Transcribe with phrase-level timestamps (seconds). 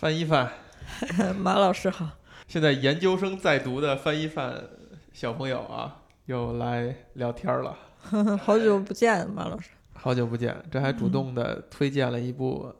[0.00, 0.50] 翻一翻，
[1.36, 2.08] 马老师好。
[2.48, 4.64] 现在研究生在读的翻一翻
[5.12, 7.76] 小朋友啊，又来聊天了。
[8.42, 9.68] 好久不见，马老师。
[9.92, 12.74] 好久不见，这还主动的推荐了一部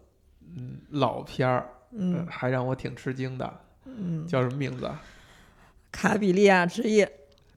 [0.56, 4.90] 嗯老片儿，嗯还让我挺吃惊的，嗯，叫什么名字？
[5.92, 7.12] 卡比利亚之夜。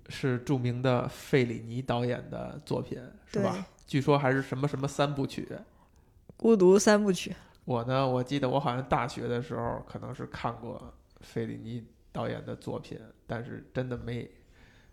[0.10, 3.02] 是著名的费里尼导演的作品，
[3.32, 3.66] 是吧？
[3.88, 5.48] 据说还是什么什么三部曲。
[6.36, 7.34] 孤独三部曲。
[7.66, 14.30] 我呢，我记得我好像大学的时候可能是看过费里尼导演的作品，但是真的没，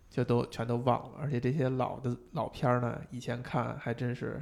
[0.09, 1.17] 就都全都忘了。
[1.19, 4.41] 而且这些老的老片儿呢，以前看还真是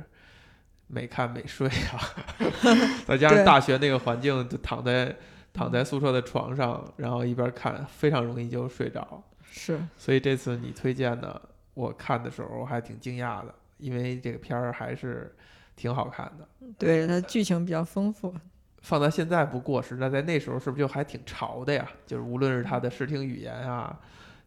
[0.87, 1.97] 没看没睡啊，
[3.07, 5.15] 再加上大学那个环境，就躺在
[5.51, 9.23] 躺在宿舍的床上，然后一边看，非常容易就睡着。
[9.43, 11.41] 是，所以这次你推荐的，
[11.73, 15.35] 我看的时候我还挺惊讶的，因为这个片儿还是
[15.79, 16.47] 挺好看的。
[16.77, 18.33] 对它剧情比较丰富。
[18.81, 21.89] 放到现在不过时，那在那时候是不是就还挺潮的呀？
[22.05, 23.97] 就是无论是它的视听语言啊、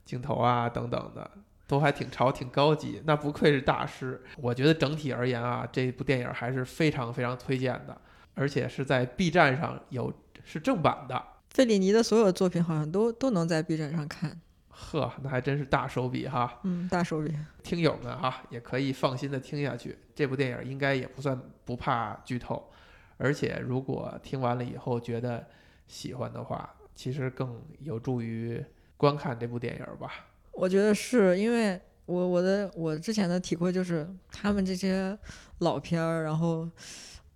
[0.05, 1.31] 镜头啊等等的，
[1.67, 3.03] 都还挺潮、挺高级。
[3.05, 4.23] 那不愧是大师。
[4.37, 7.99] 我觉得整体而言啊，这部电影还是非常非常推荐的，
[8.35, 10.13] 而且是在 B 站上有
[10.45, 11.23] 是正版的。
[11.51, 14.41] 费里尼的所有作品好像都都能在 B 站上看。
[14.83, 16.59] 呵，那还真是大手笔哈！
[16.65, 17.33] 嗯，大手笔。
[17.63, 19.97] 听友们哈，也可以放心的听下去。
[20.15, 22.71] 这部电影应该也不算不怕剧透，
[23.17, 25.47] 而且如果听完了以后觉得
[25.87, 28.63] 喜欢的话，其实更有助于
[28.97, 30.27] 观看这部电影吧。
[30.51, 35.17] 我觉得是因为我我的我之前的体会就是他们这些
[35.59, 36.69] 老片儿，然后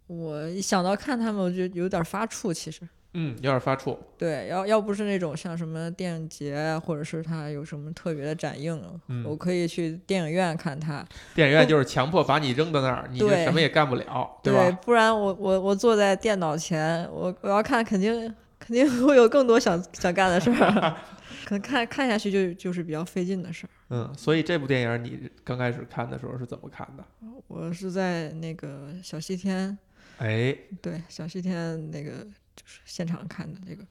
[0.08, 2.53] 我一想到看他们，我就有点发怵。
[2.53, 3.96] 其实，嗯，有点发怵。
[4.18, 11.04] 对，要要不是那种像什么电影节啊，或者是它有什么特别的展映，嗯我可以去电影院看它。
[11.34, 14.70] 电影院就是强迫把你扔到那儿，你就什么也干不了，对吧？
[14.84, 20.96] 不然我我我坐在电脑前，我我要看，肯定肯定会有更多想想干的事儿，
[21.46, 23.70] 可能看看下去就就是比较费劲的事儿。
[23.88, 27.04] 嗯，所以这部电影你刚开始看的时候是怎么看的？
[27.48, 29.78] 我是在那个小西天，
[30.19, 32.26] 哎，对小西天那个
[32.56, 33.84] 就是现场看的这个。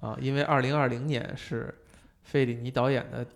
[0.00, 1.74] 啊，因为二零二零年是
[2.22, 3.26] 费里尼导演的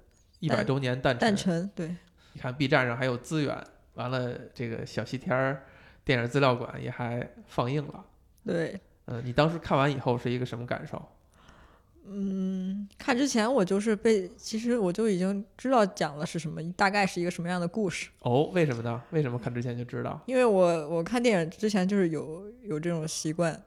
[0.41, 1.97] 一百诞周年诞诞辰，辰，对
[2.33, 3.57] 你看 B 站上还有资源，
[3.95, 5.65] 完了这个小西天儿
[6.05, 8.05] 电影资料馆也还放映了。
[8.45, 11.01] 对，嗯，你当时看完以后是一个什么感受？
[12.09, 18.09] 嗯，看之前我就是被，其实我就已经知道讲的是什么，大概是一个什么样的故事。
[18.21, 19.03] 哦，为什么呢？
[19.11, 20.21] 为什么看之前就知道？
[20.27, 23.61] 因为我我看电影之前就是有有这种习惯，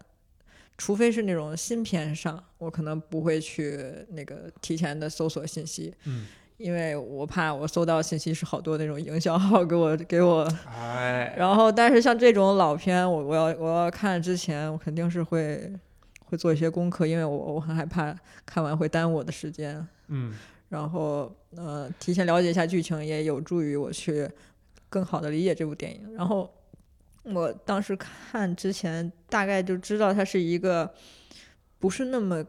[0.80, 3.78] 除非是那种新片上，我可能不会去
[4.12, 6.26] 那个提前的搜索信息，嗯，
[6.56, 15.70] 因为我怕我搜到信息是好多那种营销号给我 给我，哎，然后但是像这种老片，我我要我要看之前，我肯定是会
[16.26, 20.34] 会做一些功课，因为我我很害怕看完会耽误我的时间，嗯，
[20.70, 24.30] 然后呃提前了解一下剧情，也有助于我去
[24.88, 26.16] 更好的理解这部电影。
[26.16, 26.50] 然后
[27.34, 30.94] 我当时看之前，大概就知道它是一个
[31.80, 32.44] 不是那么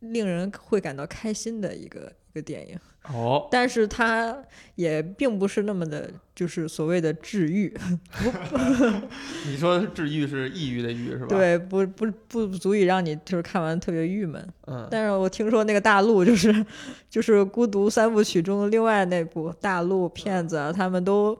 [0.00, 4.36] 令人会感到开心的一个一个电影，哦，但是它
[4.74, 7.74] 也并不是那么的，就是所谓的治愈，
[9.46, 14.46] 你说是治愈是抑郁的郁是吧？，对，不不不足以让你就是看完特别郁闷。
[14.66, 16.64] 嗯，但是我听说那个大陆就是
[17.08, 21.36] 就是孤独三部曲中另外那部大陆骗子啊，他们都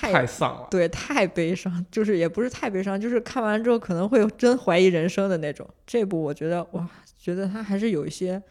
[0.00, 0.68] 太太丧了。
[0.70, 5.68] 对太悲伤，就是也不是太悲伤，就是看完之后可能会真怀疑人生的那种。
[5.86, 6.88] 这部我觉得哇，
[7.18, 8.42] 觉得它还是有一些。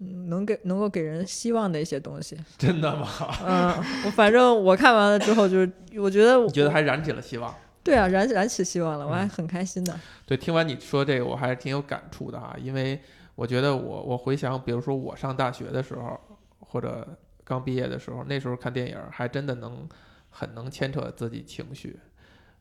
[0.00, 3.08] 嗯，能给能够给人希望的一些东西，真的吗？
[3.44, 3.74] 嗯，
[4.06, 7.52] 我反正我看完了之后，就是我觉得我你觉得还燃起了希望？
[7.82, 9.98] 对啊，燃燃起希望了，我还嗯很开心的。
[10.24, 13.00] 对，听完你说这个，我还是挺有感触的啊，因为
[13.34, 16.16] 我觉得我我回想，比如说我上大学的时候，
[16.60, 17.04] 或者
[17.42, 19.84] 刚毕业的时候，那时候看电影还真的能
[20.30, 21.98] 很能牵扯自己情绪，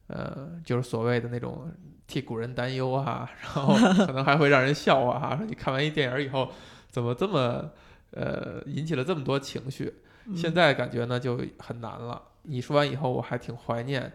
[0.08, 1.72] 呃，就是所谓的那种
[2.08, 3.74] 替古人担忧啊，然后
[4.06, 6.52] 可能还会让人笑话哈，说你看完一电影以后
[6.90, 7.72] 怎么这么
[8.12, 9.94] 呃引起了这么多情绪，
[10.36, 12.22] 现在感觉呢就很难了。
[12.44, 14.12] 你说完以后，我还挺怀念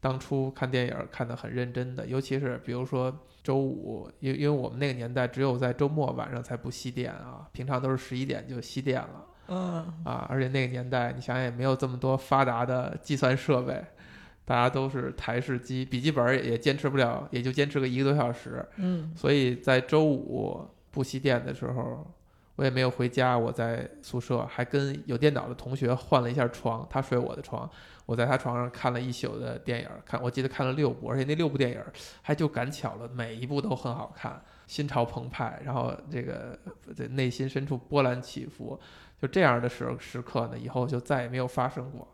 [0.00, 13.84] 当初看电影看得很认真的，尤其是比如说周五，因因为我们那个年代只有在周末晚上才不熄电啊，平常都是十一点就熄电了嗯，啊，而且那个年代你想想也没有这么多发达的计算设备。
[14.44, 18.64] 大家都是台式机，笔记本也也坚持不了，也就坚持个一个多小时。
[18.76, 22.06] 嗯所以在周五不熄电的时候，
[22.54, 27.68] 我也没有回家，我在宿舍还跟有电脑的同学换了一下床，他睡我的床，
[28.06, 31.80] 我在他床上看了一宿的电影，看我记得看了六部，而且那六部电影
[32.22, 36.56] 还就赶巧了，每一部都很好看，心潮澎湃，然后这个
[36.96, 38.78] 这内心深处波澜起伏，
[39.20, 42.06] 就这样的时时刻呢，以后就再也没有发生过，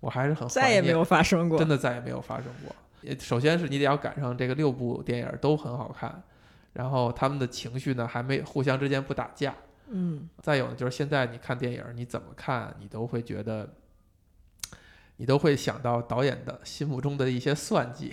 [0.00, 1.68] 我还是很再也没有发生过真。
[1.68, 2.74] 的再也没有发生过。
[3.00, 6.22] 也首先是你得要赶上这个六部电影都很好看，
[6.72, 9.54] 然后他们的情绪呢还没互相之间不打架。
[9.90, 13.68] 嗯，再有呢就是现在你看电影，你怎么看你都会觉得，
[15.18, 18.10] 你都会想到导演的心目中的一些算计，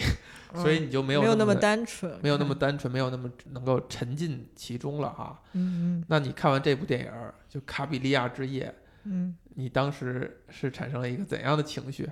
[0.53, 5.41] 所以你就没有那没有那么单纯，没有那么单纯，没有那么能够沉浸其中了哈。
[5.53, 8.67] 嗯那你看完这部电影儿就《卡比利亚之夜》，
[9.05, 12.09] 嗯你当时是产生了一个怎样的情绪？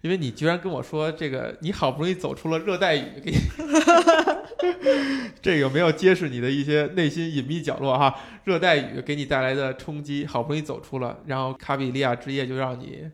[0.00, 3.36] 因为你居然跟我说这个，你好不容易走出了热带雨，给你，
[5.42, 8.18] 这有没有揭示你的一些内心隐秘角落哈？
[8.44, 13.10] 热带雨给你带来的冲击，好不容易走出了，然后卡比利亚之夜就让你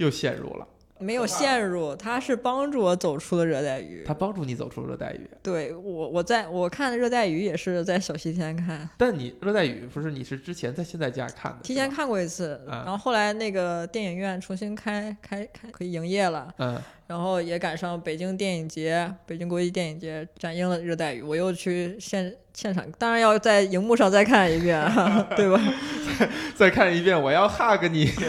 [0.00, 0.66] 又陷入了，
[0.98, 4.02] 嗯，没有陷入，他是帮助我走出了热带鱼。
[4.06, 5.28] 他帮助你走出热带鱼。
[5.42, 24.82] 对我，我在我看热带鱼也是在小西天看，但你热带鱼不是你是之前在现在家看的，提前，看过一次，啊然后后来那个电影院重新开开开可以营业了，嗯，然后也赶上北京电影节、北京国际电影节展映了热带鱼，我又去现现场，当然要在荧幕上再看一遍，
[25.36, 25.60] 对吧？
[26.54, 28.10] 再看一遍，我要 hug 你。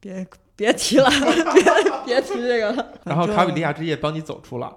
[0.00, 1.08] 别别提了，
[1.54, 1.64] 别
[2.04, 2.92] 别提这个了。
[3.04, 4.76] 然后卡比利亚亚之夜帮你走出了，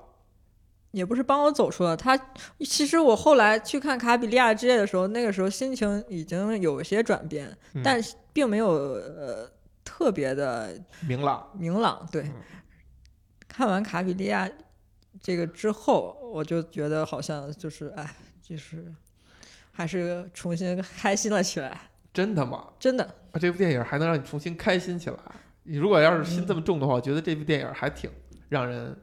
[0.91, 2.18] 也不是帮我走出了，他
[2.59, 9.50] 其实我后来去看卡比利亚之夜的时候，那个时候心情已经有些转变，嗯但是并没有呃
[9.83, 10.73] 特别的
[11.07, 11.50] 明朗。
[11.57, 12.07] 明朗。
[12.12, 12.33] 对，嗯
[13.47, 14.50] 看完卡比利亚
[15.21, 18.94] 这个之后，我就觉得好像就是哎，就是
[19.71, 22.68] 还是重新开心了起来，真的吗？
[22.79, 23.15] 真的。
[23.31, 25.18] 啊，这部电影还能让你重新开心起来。
[25.63, 28.10] 你如果要是心这么重的话，我觉得这部电影还挺
[28.50, 28.98] 让人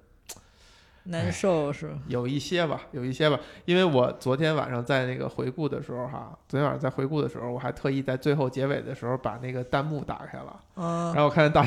[1.04, 1.98] 难受是吧？
[2.08, 3.38] 有一些吧，有一些吧。
[3.64, 11.62] 因为我昨天晚上在那个回顾的时候，哈，昨天晚上在回顾的时候，我还特意在最后结尾的时候把那个弹幕打开了，嗯然后我看见大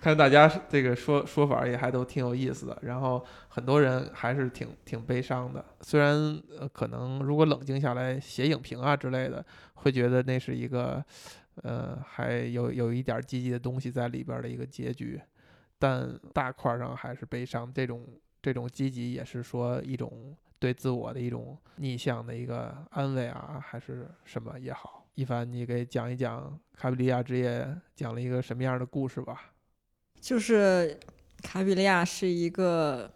[0.00, 5.62] 看见大家这个说说法也还都挺有意思的，然后很多人还是挺挺悲伤的。
[5.80, 6.14] 虽然
[6.58, 9.44] 呃可能如果冷静下来写影评啊之类的，
[9.74, 11.04] 会觉得那是一个
[11.62, 15.20] 呃还有有一点积极的东西在里边的一个结局，
[15.78, 17.72] 但大块儿上还是悲伤。
[17.72, 18.06] 这种
[18.42, 25.06] 这种积极也是说一种对自我的一种逆向的一个安慰啊，还是什么也好。
[25.14, 27.64] 一凡，你给讲一讲《卡比利亚之夜》
[27.94, 29.52] 讲了一个什么样的故事吧？
[30.20, 30.98] 就是
[31.42, 33.10] 卡比利亚是一个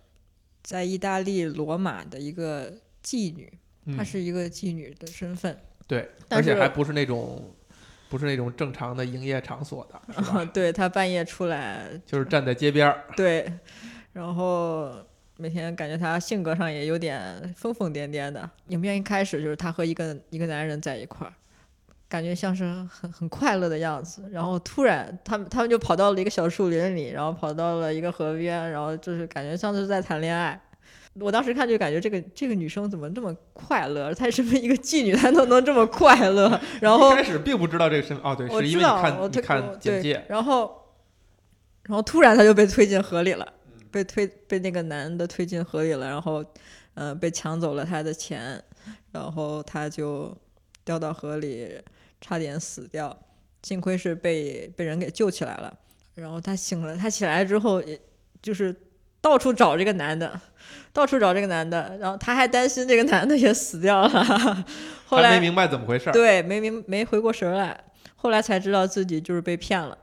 [0.63, 2.73] 在意大利罗马的一个
[3.03, 3.53] 妓女，
[3.97, 5.59] 她嗯是一个妓女的身份。
[5.87, 7.55] 对，而且还不是那种
[8.11, 10.45] 不是那种正常的营业场所的， 是吧？
[10.53, 13.51] 对他半夜出来，就是 站在街边儿，对，
[14.13, 14.93] 然后
[15.37, 18.51] 每天感觉他性格上也有点疯疯癫癫的。
[18.67, 21.33] 影片一开始就是他和一个一个男人在一块儿，
[22.09, 24.29] 感觉像是很很快乐的样子。
[24.33, 30.61] 然后突然他们他们就跑到了一个小树林里，然后跑到了一个河边，然后就是感觉像是在谈恋爱。
[31.15, 34.15] 我当时看就感觉这个这个女生怎么这么快乐？
[34.15, 36.61] 她身为一个妓女，她都能这么快乐。
[36.81, 40.73] 然后一开始并不知道这个身份，哦，对，是因为你看你看简介，然后，
[41.83, 46.45] 然后突然她就被推进河里了，嗯被推被那个男的推进河里了，然后，
[46.95, 48.63] 呃，被抢走了她的钱，
[49.11, 50.33] 然后她就
[50.85, 51.77] 掉到河里，
[52.21, 53.17] 差点死掉，
[53.65, 55.77] 幸亏是被被人给救起来了。
[56.15, 58.01] 然后她醒了，她起来之后，也
[58.41, 58.75] 就是
[59.21, 60.41] 到处找这个男的，
[60.93, 64.65] 到处找这个男的，然后他还担心这个男的也死掉了。
[65.07, 66.13] 后来还没明白怎么回事儿。
[66.13, 67.85] 对，没明没回过神儿来，
[68.17, 69.97] 后来才知道自己就是被骗了，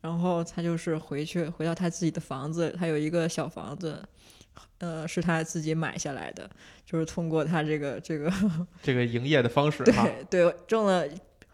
[0.00, 4.02] 然后他就是回去回到他自己的房子，他有一个小房子，
[4.78, 6.48] 呃，是他自己买下来的，
[6.84, 8.32] 就是通过他这个这个
[8.82, 9.94] 这个营业的方式，对
[10.28, 11.04] 对挣了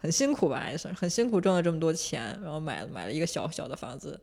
[0.01, 4.19] 很辛苦吧，也算很辛苦挣了这么多钱，然后买买了一个小小的房子，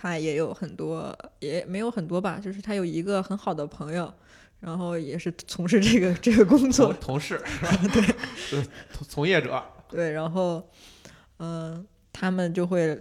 [0.00, 4.12] 他也有很多也没有很多吧，就是他有一个很好的朋友。
[4.60, 7.40] 然后也是从事这个这个工作同，同事，
[7.94, 8.02] 对，
[8.92, 10.60] 从从业者，对，然后，
[11.38, 13.00] 嗯、他们就会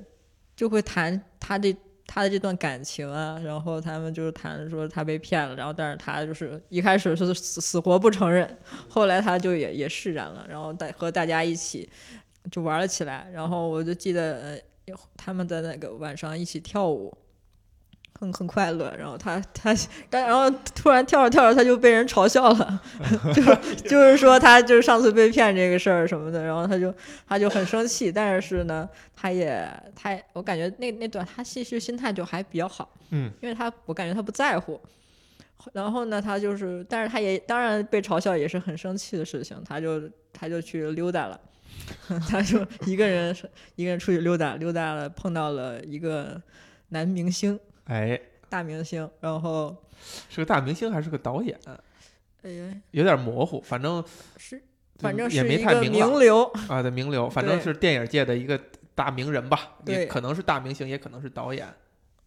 [0.56, 1.75] 就会谈他这
[2.06, 8.48] 他的这段感情啊，然后他们就是谈说他被骗了，然后但是他就是一开始是死死活不承认，
[8.88, 11.89] 后来他就也也释然了，然后大和大家一起
[12.51, 14.60] 就玩了起来，然后我就记得呃
[15.15, 17.17] 他们在那个晚上一起跳舞。
[18.20, 18.91] 很很快乐。
[18.98, 19.72] 然后他他
[20.10, 22.82] 但然后突然跳着跳着他就被人嘲笑了，
[23.32, 23.44] 就
[23.88, 26.91] 就是说他就是上次被骗这个事儿什么的，然后他就
[27.27, 34.82] 他就很生气，但是呢，他也他我感觉那那段他其实心态就还比较好，嗯，因为他我感觉他不在乎。
[35.74, 40.01] 然后呢，他就是，但是他也当然被嘲笑也是很生气的事情，他就
[40.34, 41.39] 他就去溜达了，
[42.29, 43.36] 他就一个人
[43.75, 46.41] 一个人出去溜达，溜达了碰到了一个
[46.89, 49.75] 男明星，哎，大明星，然后
[50.29, 51.58] 是个大明星还是个导演？
[52.44, 54.03] 哎呀有点模糊，反正
[54.38, 54.62] 是
[55.00, 58.60] 反正也是一个没太名流，啊的名流，反正是电影界的一个
[58.94, 61.67] 大名人吧，也对可能是大明星，也可能是导演。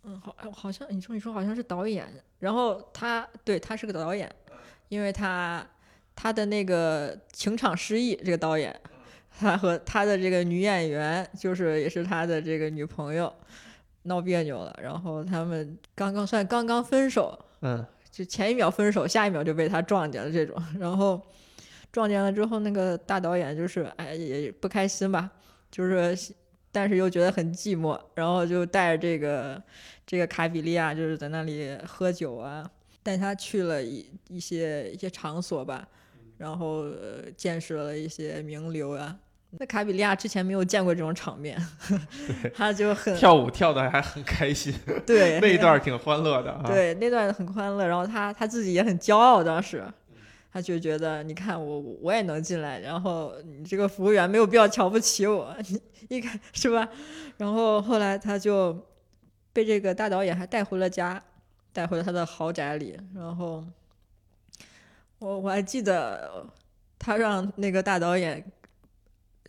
[0.02, 2.06] 嗯，好，哎好像你说你说，好像是导演。
[2.38, 4.30] 然后他对他是个导演，
[4.88, 5.66] 因为他
[6.16, 8.74] 他的那个情场失意，这个导演，
[9.40, 13.32] 他和他的这个女演员，就是也是他的这个女朋友，
[14.02, 14.78] 闹别扭了。
[14.82, 20.62] 然后他们刚刚算刚刚分手，嗯，就前一秒分手，下一秒就被他撞见了这种。
[20.78, 21.18] 然后
[21.90, 25.30] 撞见了之后，那个大导演就是哎也不开心吧，
[25.70, 26.34] 就是
[26.70, 29.60] 但是又觉得很寂寞，然后就带着这个
[30.06, 32.70] 这个卡比利亚就是在那里喝酒啊，
[33.02, 35.88] 带他去了一一些一些场所吧，
[36.36, 39.18] 然后、呃、见识了一些名流啊。
[39.58, 41.60] 那卡比利亚之前没有见过这种场面，
[42.54, 44.72] 他就很跳舞跳的还很开心，
[45.04, 49.84] 对 那一段挺欢乐的啊。，对，那段很欢乐，然后他他自己也很骄傲，当时
[50.52, 55.56] 他就觉得，你看我我也能进来，然后你这个服务员没有必要瞧不起我，
[56.08, 56.88] 你一看是吧？
[57.36, 58.76] 然后后来他就
[59.52, 61.20] 被这个大导演还带回了家，
[61.72, 63.64] 带回了他的豪宅里，然后
[65.18, 66.46] 我我还记得
[66.98, 68.44] 他让那个大导演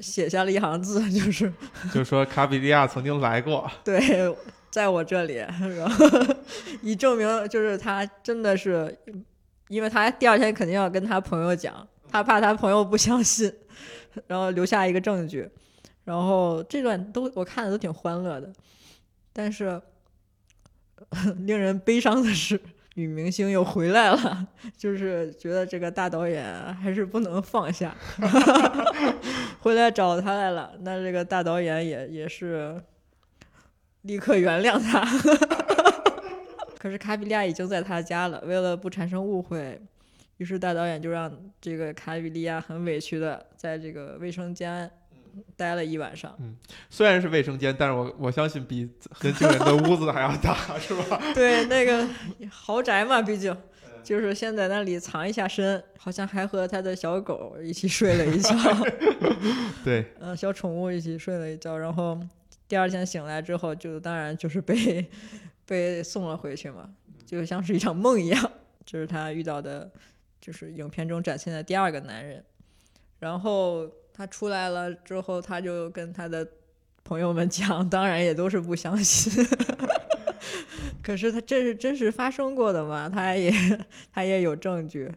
[0.01, 1.51] 写下了一行字，就是
[1.93, 4.36] 就说卡比利亚曾经来过， 对，
[4.70, 6.05] 在我这里，然后
[6.81, 8.98] 以证明就是他真的是，
[9.67, 13.53] 因为他第二天肯定要跟他朋友讲，他怕他朋友不相信，
[14.27, 15.50] 然后留下一个证据。
[16.03, 18.51] 然后这段都我看的都挺欢乐的，
[19.31, 19.79] 但是
[21.46, 22.60] 令人悲伤的是，
[22.95, 26.45] 女明星又回来了，就是觉得这个大导演
[26.75, 27.95] 还是不能放下，
[29.62, 30.74] 回来找他来了。
[30.81, 32.81] 那这个大导演也也是
[34.01, 35.05] 立刻原谅他。
[36.77, 39.79] 可是卡比利亚已经在他家了，为了不产生误会，
[40.38, 41.31] 于是大导演就让
[41.62, 44.89] 这个卡比利亚很委屈的在这个卫生间
[45.56, 46.36] 待了一晚上。
[46.40, 46.56] 嗯
[46.90, 48.90] 虽然是卫生间，但是我我相信比
[49.22, 51.22] 年轻人的屋子还要大，是吧？
[51.34, 52.08] 对，那个
[52.50, 53.56] 豪宅嘛，毕竟
[54.04, 58.52] 就是先在那里藏一下身，好像还和他的小狗一起睡了一觉，
[59.86, 62.20] 对，嗯，小宠物一起睡了一觉，然后
[62.68, 65.10] 第二天醒来之后，就当然就是被
[65.66, 66.90] 被送了回去嘛，
[67.26, 68.52] 就像是一场梦一样。
[68.84, 69.90] 这是他遇到的，
[70.42, 72.44] 就是影片中展现的第二个男人。
[73.20, 73.88] 然后
[74.22, 76.48] 他出来了之后，他就跟他的
[77.04, 79.44] 朋友们讲，当然也都是不相信。
[81.01, 83.10] 可是他这是真实发生过的嘛？
[83.10, 83.51] 他也
[84.13, 85.12] 他也有证据，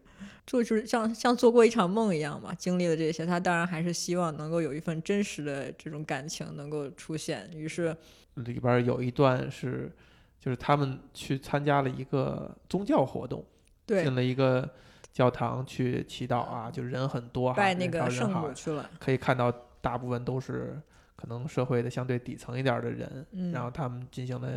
[0.46, 7.50] 就是像像做过一场梦一样嘛，经历了这些，他当然还是希望能够有一份真实的这种感情能够出现。
[7.54, 7.94] 于是，
[8.36, 9.92] 里边有一段是，
[10.40, 13.44] 就是他们去参加了一个宗教活动，
[13.84, 14.66] 对进了一个
[15.14, 20.78] 教堂去祈祷啊，就人很多哈，拜那个圣母去了，可以看到大部分都是
[21.14, 24.48] 可能社会的相对底层一点儿的人，嗯然后他们进行了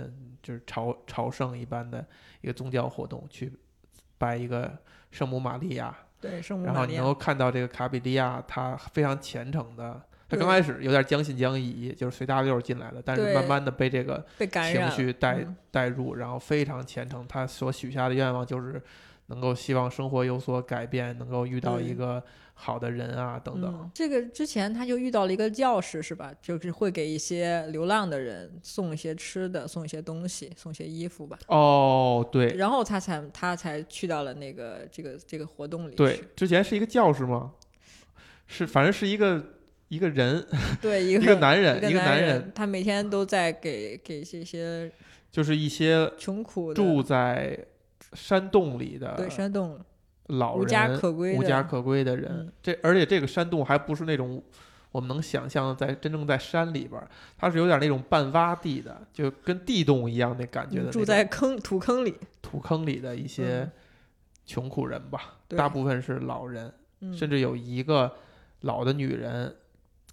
[0.42, 2.04] 就是朝朝圣一般的
[2.42, 3.54] 一个宗教活动，去
[4.18, 4.76] 拜一个
[5.12, 10.02] 圣母玛利亚，对圣母玛利亚然后你能，够看到这个卡比利亚，他非常虔诚的。
[10.30, 17.26] 他刚开始有点将信将疑，就是随大溜儿进来的，但是慢慢的被这个情绪带嗯带入，然后非常虔诚。
[17.28, 18.82] 他所许下的愿望就是
[19.28, 23.72] 能够希望生活有所改变，能够遇到一个好的人啊，等等。
[23.82, 26.34] 嗯，这个之前他就遇到了一个教士，是吧？
[26.42, 31.38] 就是会给一些流浪的人送一些吃的，送一些东西，送一些衣服吧。
[31.48, 37.54] 哦，对然后他才他才去到了那个这个这个活动里对，之前是一个教士吗？
[38.48, 39.44] 是，反正是一个
[39.90, 40.48] 一个人，
[40.82, 44.90] 对一个一个个男人，一一个男人，他每天都在给给这些
[45.30, 47.60] 就是一些穷苦的住在
[48.14, 49.80] 山洞里的对的山洞。
[50.28, 52.30] 老人，无家可归的无家可归的人。
[52.30, 52.52] 嗯。
[52.62, 54.44] 这而且这个山洞还不是那种
[54.92, 63.72] 我们能想象的在真正在山里边儿，它是有点那种半洼地的，就跟地洞一样那感觉的住在坑土坑里，土坑里的一些嗯。
[64.46, 65.58] 穷苦人吧，对。
[65.58, 67.14] 大部分是老人，嗯。
[67.14, 68.14] 甚至有一个
[68.62, 69.56] 老的女人，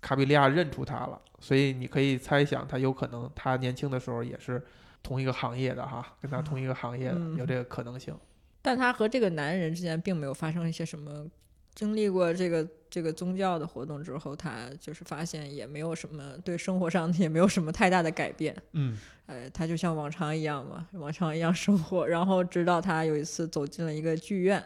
[0.00, 4.62] 卡比利亚认出她了，所以你可以猜想，她有可能她年轻的时候也是
[5.04, 8.12] 同一个行业的哈，跟他同一个行业的，嗯有这个可能性。
[8.60, 11.30] 但他和这个男人之间并没有发生一些什么。
[11.74, 18.56] 经历过这个这个宗教的活动之后，他就是发现也没有什么对生活上也没有什么太大的改变。
[18.74, 18.96] 嗯
[19.26, 22.06] 呃，他就像往常一样嘛，往常一样生活。
[22.06, 24.64] 然后直到他有一次走进了一个剧院，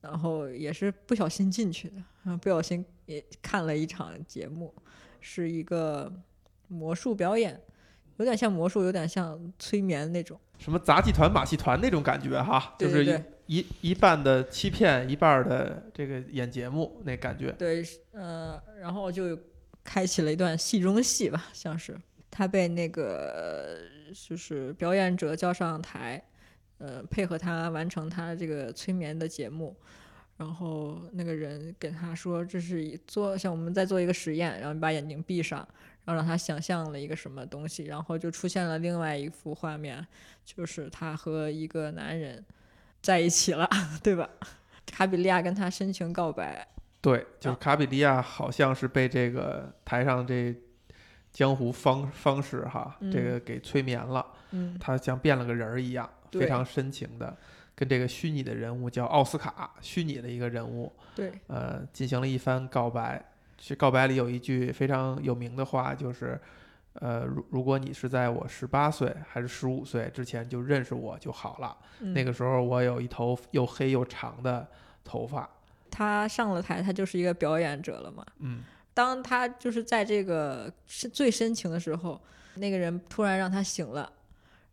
[0.00, 4.74] 然后也是不小心进去的，然后不小心也看了一场节目，
[5.20, 6.10] 是一个
[6.68, 7.60] 魔术表演，
[8.18, 10.38] 有点像魔术，有点像催眠那种。
[10.58, 17.52] 什么杂技团、马戏团那种感觉哈，就是一一一半的欺骗，一半儿的这个演节目那感觉。
[17.52, 19.38] 对，呃，然后就
[19.82, 21.96] 开启了一段戏中戏吧，像是
[22.30, 23.78] 他被那个
[24.28, 26.22] 就是表演者叫上台，
[26.78, 29.76] 呃，配合他完成他这个催眠的节目。
[30.36, 35.66] 然后那个人给他说：“这是做像我们在做一个实验，然后你把眼睛闭上，
[36.08, 40.06] 然后让他想象了一个什么东西，然后就出现了另外一幅画面，
[40.42, 42.42] 就是他和一个男人
[43.02, 43.68] 在一起了，
[44.02, 44.26] 对吧？
[44.86, 46.66] 卡比利亚跟他深情告白，
[47.02, 50.54] 对，就是啊卡比利亚好像是被这个台上这
[51.30, 57.36] 江湖方方式哈，这嗯个给催眠了，嗯，他像变了个人儿一样，非常深情的
[57.74, 63.22] 跟这个虚拟的人物叫奥斯卡，虚拟的一个人物，对，呃，进行了一番告白。
[63.58, 66.40] 其实告白里有一句非常有名的话，就是，
[66.94, 71.76] 呃，如如果你是在我十八岁还是十五岁之前就认识我就好了。
[72.00, 74.66] 嗯那个时候我有一头又黑又长的
[75.02, 75.48] 头发，
[75.90, 78.24] 他上了台，他就是一个表演者了嘛。
[78.38, 78.62] 嗯，
[78.94, 82.20] 当他就是在这个是最深情的时候，
[82.54, 84.12] 那个人突然让他醒了，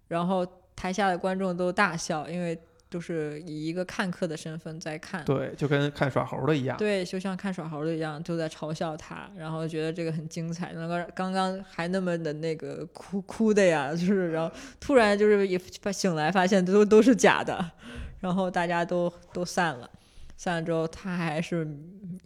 [0.07, 2.55] 然后台下的观众都大笑，因为
[2.89, 5.23] 都是以一个看客的身份在看。
[5.25, 6.77] 对，就跟看耍猴的一样。
[6.77, 10.71] 对，就像看耍猴的一样，就在嘲笑他，然后觉得这个很精彩。
[10.73, 17.71] 那个刚刚还那么的那个哭哭的呀，就是然后突然就是一发醒来发现都都是假的，
[18.19, 19.89] 然后大家都都散了。
[20.37, 21.67] 散了之后，他还是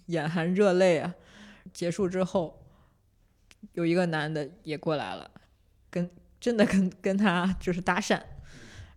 [0.08, 1.14] 眼含热泪啊。
[1.72, 2.66] 结束之后，
[3.74, 5.30] 有一个男的也过来了，
[5.92, 8.20] 跟真的跟跟他就是搭讪，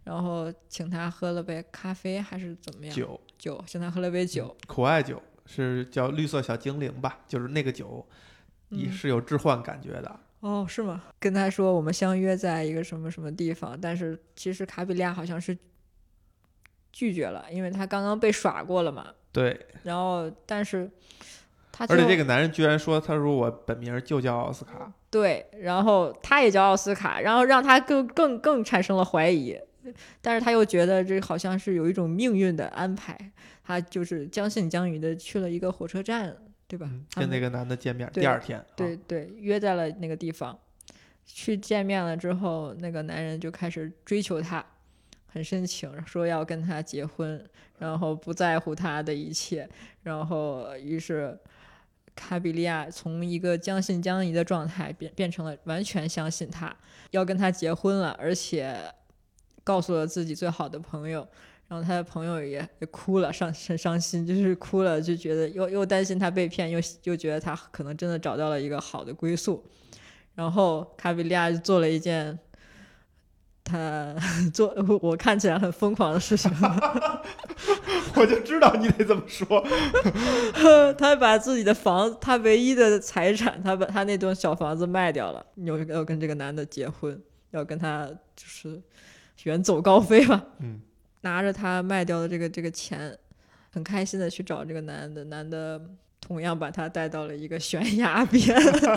[0.04, 2.94] 然后请他喝了杯咖啡还是怎么样？
[2.94, 4.56] 酒，酒，请他喝了杯酒。
[4.66, 7.20] 苦艾酒是叫绿色小精灵吧？
[7.28, 8.06] 就是那个酒，
[8.70, 10.20] 也嗯是有置换感觉的。
[10.40, 11.04] 哦，是吗？
[11.20, 15.56] 跟他说我们相约在一个什么什么地方，但是其实卡比利亚好像是
[16.90, 19.06] 拒绝了，因为他刚刚被耍过了嘛。
[19.30, 20.90] 对，然后，但是
[21.70, 24.92] 他而且这个男人居然说，他说我本名就叫奥斯卡。
[25.10, 29.56] 对，然后他也叫奥斯卡，然后让他更更更产生了怀疑，
[30.20, 33.16] 但是他又觉得这好像是有一种命运的安排，
[33.64, 36.88] 他就是将信将疑的去了一个火车站，对吧？
[36.90, 40.58] 嗯，跟那个男的见面，第二天，啊对对，约在了那个地方，
[41.24, 44.64] 去见面了之后，那个男人就开始追求她，
[45.26, 47.44] 很深情，说要跟她结婚，
[47.78, 49.68] 然后不在乎她的一切，
[50.02, 51.38] 然后于是
[52.14, 56.76] 卡比利亚从一个将信将疑的状态变变成了完全相信他，
[57.10, 58.76] 要跟他结婚了，而且
[59.64, 61.26] 告诉了自己最好的朋友。
[61.68, 69.64] 然后他的朋友也也哭了，伤很伤心，就是哭了，就觉得又又担心他被骗，又又觉得他可能真的找到了一个好的归宿。
[70.34, 72.38] 然后卡比利亚就做了一件
[73.64, 74.14] 他
[74.52, 76.50] 做我看起来很疯狂的事情，
[78.16, 79.64] 我就知道你得这么说。
[80.98, 87.18] 他把自己的房，他唯一的财产，他把他那栋小房子卖掉了，有要跟这个男的结婚，
[87.52, 88.78] 要跟他就是
[89.44, 90.44] 远走高飞吧。
[90.60, 90.80] 嗯，
[91.22, 93.16] 拿着他卖掉的这个这个钱，
[93.70, 95.80] 很开心的去找这个男的，男的
[96.20, 98.42] 同样把他带到了一个悬崖边。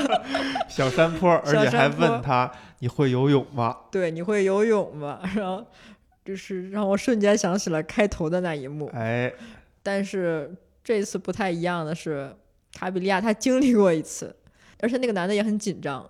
[0.70, 3.76] 小山坡，而且还问他你会游泳吗？
[3.92, 5.20] 对，你会游泳吗？
[5.36, 5.66] 然后
[6.24, 8.88] 就是让我瞬间想起了开头的那一幕。
[8.94, 9.32] 哎，
[9.82, 12.36] 但是这次不太一样的是，
[12.74, 14.36] 卡比利亚他经历过一次，
[14.80, 16.10] 而且那个男的也很紧张。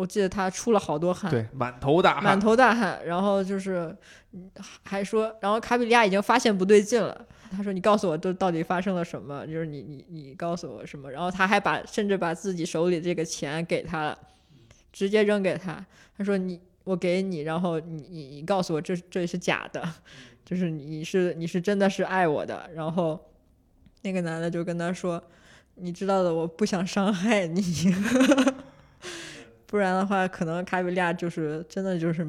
[0.00, 3.94] 我记得他出了好多汗，对，满头大汗满汗，头大汗，然后就是
[4.32, 4.50] 嗯
[4.82, 7.26] 还说，然后卡比利亚已经发现不对劲了。
[7.52, 9.44] 他说：“你告诉我，这到底发生了什么？
[9.44, 14.18] 就是你你你告诉我什么？”然后他还把甚至把自己手里这个钱给他了，
[14.92, 15.84] 直接扔给他。
[16.16, 19.82] 他说：“你我给你，然后你你你告诉我这这是假的，
[20.44, 23.18] 就是你是你是真的是爱我的。”然后
[24.02, 25.20] 那个男的就跟他说
[25.74, 27.60] ：“你知道的，我不想伤害你，
[29.70, 32.26] 不然的话，可能卡比利亚就是真的就是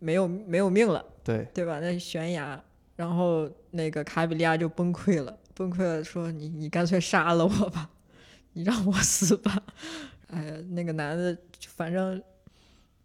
[0.00, 1.78] 没有没有命了。”对，对吧？
[1.78, 2.60] 那悬崖，
[2.96, 7.90] 然后那个卡比利亚就崩溃了，崩溃了，说你你干脆杀了我吧，
[8.54, 9.56] 你让我死吧。
[10.32, 11.36] 哎呀，那个男的
[11.76, 12.20] 反正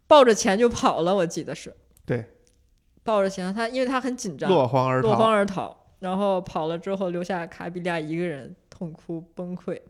[0.08, 1.72] 抱着钱就跑了，我记得是
[2.04, 2.24] 对，
[3.04, 5.30] 抱着钱，他因为他很紧张，落荒而落荒。
[5.30, 9.80] 而逃，然后跑了之后留下卡比利亚一个人痛哭崩溃，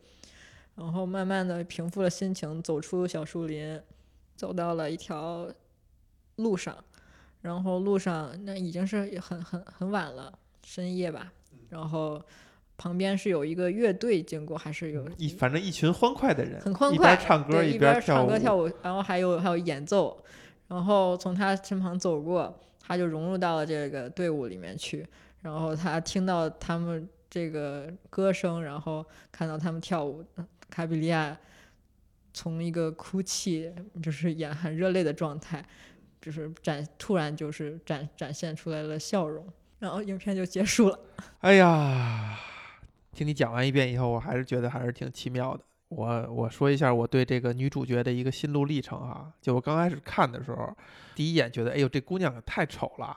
[0.77, 3.81] 然后慢慢的平复了心情，走出小树林，
[4.37, 5.49] 走到了一条
[6.37, 6.77] 路上，
[7.41, 11.33] 然后路上那已经是很很很晚了，深夜吧，
[11.71, 12.23] 然后
[12.77, 18.01] 旁边是有一个乐队经过，还是有一反正一群欢快的人，很欢快，一边唱歌一边舞。
[18.03, 20.23] 唱歌跳舞，然后还有还有演奏，
[20.69, 25.07] 然后从他身旁走过，他就融入到了这个队伍里面去，
[25.41, 30.23] 然后他听到他们这个歌声，然后看到他们跳舞，
[30.71, 31.37] 卡比利亚
[32.33, 35.65] 从一个哭泣，就是眼含热泪的状态，
[36.21, 39.47] 就是展突然就是展展现出来了笑容，
[39.79, 40.99] 然后影片就结束了。
[41.41, 42.39] 哎呀，
[43.13, 45.65] 听你讲完一遍以后，我还是觉得还是挺奇妙的。
[45.89, 50.77] 我我说一下我对这个女主角的一个心路历程啊，就我刚开始看的时候，
[51.15, 53.17] 第一眼觉得，哎呦，这姑娘可太丑了，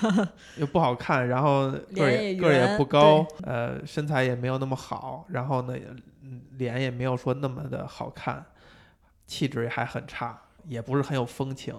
[0.56, 5.74] 又不好看，然后个儿也也个儿也不高，呃，身材也没有那么好，然后呢，
[6.22, 8.44] 嗯脸也没有说那么的好看，
[9.26, 11.74] 气质也还很差，也不是很有风情，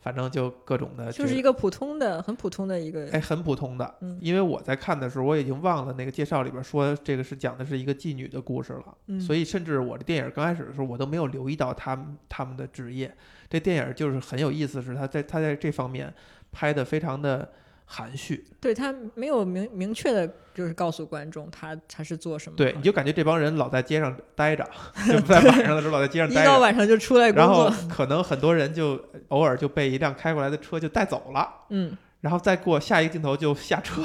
[0.00, 3.94] 反正就各种的，就是一个普通的、很普通的一个，哎，很普通的。
[4.02, 13.14] 嗯因为我在看的时候，我已经忘了那个介绍里边说这个是讲的是一个妓女的故事了，嗯所以甚至我的电影刚开始的时候，我都没有留意到他们他们的职业。
[13.48, 16.12] 这电影就是很有意思，是他在他在这方面
[16.56, 17.46] 拍的非常的
[17.84, 22.56] 含蓄，对他没有明明确的，就是告诉观众他他是做什么。
[22.56, 24.66] 对，你就感觉这帮人老在街上待着，
[25.06, 31.52] 就在晚上的时候老在街上 待着，一到晚上就出来工然后作， 可能很多人就偶尔就被一辆开过来的车就带走了。
[31.68, 34.02] 嗯然后再过下一个镜头就下车，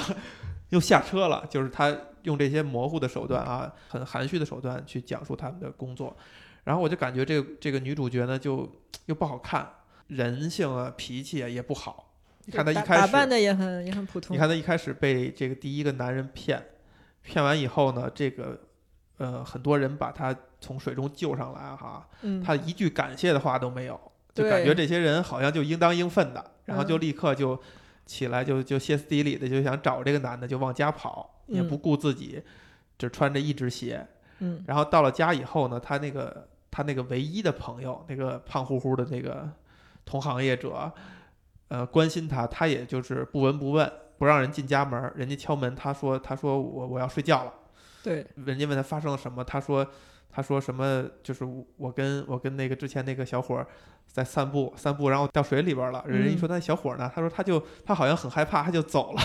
[0.69, 6.15] 又下车了，就是他用这些模糊的手段啊，很含蓄的手段去讲述他们的工作，
[6.65, 8.69] 然后我就感觉这个这个女主角呢就
[9.07, 9.67] 又不好看，
[10.07, 12.10] 人性啊脾气啊也不好，
[12.45, 16.61] 你看他一开始，打扮的也很也很普通，你看他一开始被这个第一个男人骗，
[17.21, 18.59] 骗完以后呢，这个
[19.17, 23.99] 呃很多人把他从水中救上来哈，嗯，他一句感谢的话都没有，
[24.33, 27.59] 就感觉这些人好像就应当应分的，然后就嗯立刻就
[28.05, 32.41] 起来就就歇斯底里的就想找这个男的就往家跑，也嗯不顾自己，
[32.97, 34.05] 只穿着一只鞋。
[34.39, 39.47] 嗯然后到了家以后呢，他那个他那个唯一的朋友，那个胖乎乎的那个
[40.03, 40.91] 同行业者，
[41.71, 45.13] 呃，关心他，他也就是不闻不问，不让人进家门儿。
[45.15, 47.53] 人家敲门，他说他说我我要睡觉了。
[48.03, 49.87] 对，人家问他发生了什么，他说
[50.29, 53.65] 他说什么就是我跟我跟那个之前那个小伙儿
[54.05, 56.03] 在散步散步，然后掉水里边了。
[56.05, 59.21] 人家一说那小伙儿呢，他说他就他好像很害怕，他就走了。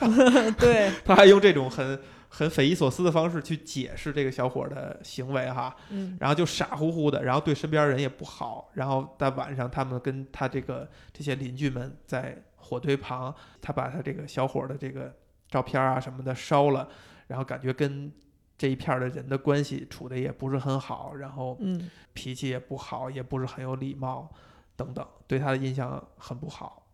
[0.60, 1.98] 对， 他还用这种很
[2.28, 15.14] 很匪夷所思的方式去解释这个小伙的行为哈，嗯然后就傻乎乎的，然后对身边人也不好，然后在晚上他们跟他这个这些邻居们在火堆旁，他把他这个小伙的这个
[15.48, 16.88] 照片啊什么的烧了，
[17.28, 18.12] 然后感觉跟
[18.58, 24.30] 这一片的人的关系处的也不是很好，然后嗯脾气也不好，也不是很有礼貌，
[24.76, 26.86] 等等，对他的印象很不好。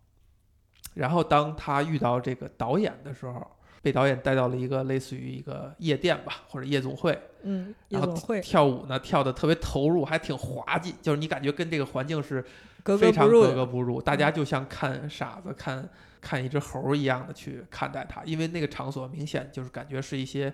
[0.95, 3.45] 然后当他遇到这个导演的时候，
[3.85, 8.41] 被导演带到了一个类似于一个夜店吧，或者夜总会，嗯，夜然后总会。
[8.41, 12.43] 跳舞呢，跳的特别投入，还挺滑稽，就是你感觉跟这个环境是
[12.99, 15.87] 非常格格格不入，大家就像看傻子、看
[16.19, 20.51] 看一只猴儿一样的去看待他，因为那个场所明显就是感觉是一些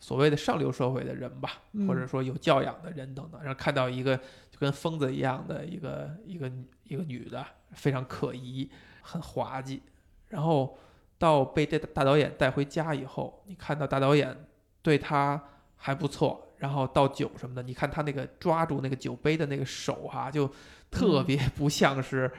[0.00, 6.50] 所谓的上流社会的人吧，嗯或者说有教养的人等等，然后看到一个就跟疯子一样的一个一个
[6.84, 8.70] 一个女的，非常可疑，
[9.02, 9.82] 很滑稽，
[10.30, 10.78] 然后
[11.18, 14.36] 到被这大导演带回家以后，你看到大导演
[14.82, 15.42] 对他
[15.76, 20.50] 还不错，然后倒酒什么的，你看他那个抓住那个酒杯的那个手哈、就
[20.90, 22.30] 特别不像是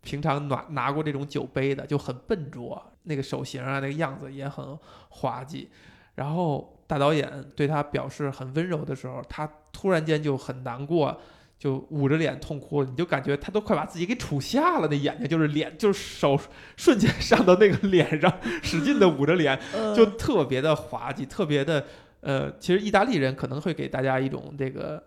[0.00, 5.70] 平常拿拿过这种酒杯的，就很笨拙，那个手型啊，那个样子也很滑稽。
[6.14, 11.20] 然后大导演对他表示很温柔的时候，他突然间就很难过，
[11.58, 12.84] 就捂着脸痛哭。
[12.84, 16.38] 你就感觉他都快把自己给杵瞎了，那眼睛就是脸， 就是手
[16.76, 21.84] 瞬间上到那个脸上，使劲的捂着脸，嗯 就特别的滑稽，特别的
[22.20, 25.02] 呃，其实意大利人可能会给大家一种这个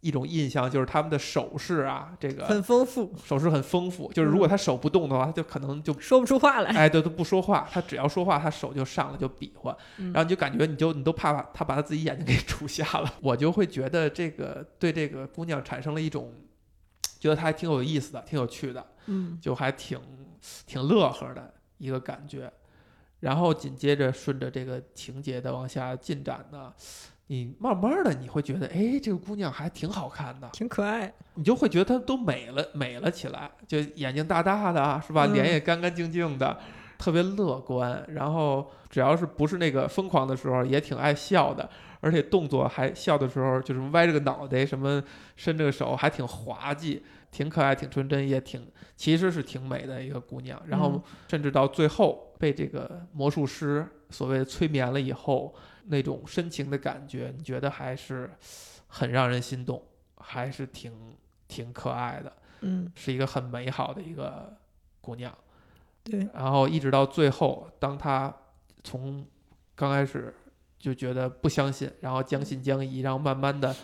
[0.00, 6.70] 一种印象，就是他们的手势啊，这个很丰富，手势很丰富，就是如果他手不动的话，他就可能就说不出话来。
[6.70, 10.12] 哎，对，都不说话，他只要说话，他手就上来就比划，嗯。
[10.12, 16.32] 然后你就感觉你就你都怕把他把他自己眼睛给处瞎了， 我就会觉得这个对这个姑娘产生了一种
[17.18, 19.38] 觉得她还挺有意思的，挺有趣的，嗯。
[19.40, 20.00] 就还挺
[20.66, 22.52] 挺乐呵的一个感觉。
[23.20, 26.72] 然后紧接着顺着这个情节的往下进展呢，
[27.28, 31.12] 你慢慢的你会觉得，哎，这个姑娘还挺好看的，挺可爱。
[31.34, 35.26] 你就会觉得她都美了美了起来，就眼睛大大的，是吧？
[35.26, 36.58] 嗯脸也干干净净的，
[36.98, 38.04] 特别乐观。
[38.08, 41.68] 然后只要是不是那个疯狂的时候，也挺爱笑的，
[42.00, 45.02] 而且动作还笑的时候就是歪着个脑袋，什么
[45.34, 50.62] 伸着个手，还挺滑稽，挺可爱，挺纯真，也挺其实是挺美的一个姑娘。
[50.66, 55.54] 然后嗯甚至到最后被这个魔术师所谓催眠了以后，
[55.86, 58.30] 那种深情的感觉，你觉得还是
[58.88, 59.82] 很让人心动，
[60.16, 60.92] 还是挺
[61.48, 64.56] 挺可爱的，嗯，是一个很美好的一个
[65.00, 65.32] 姑娘。
[66.02, 68.34] 对，然后一直到最后，当她
[68.84, 69.26] 从
[69.74, 70.34] 刚开始
[70.78, 73.74] 就觉得不相信，然后将信将疑，然后慢慢的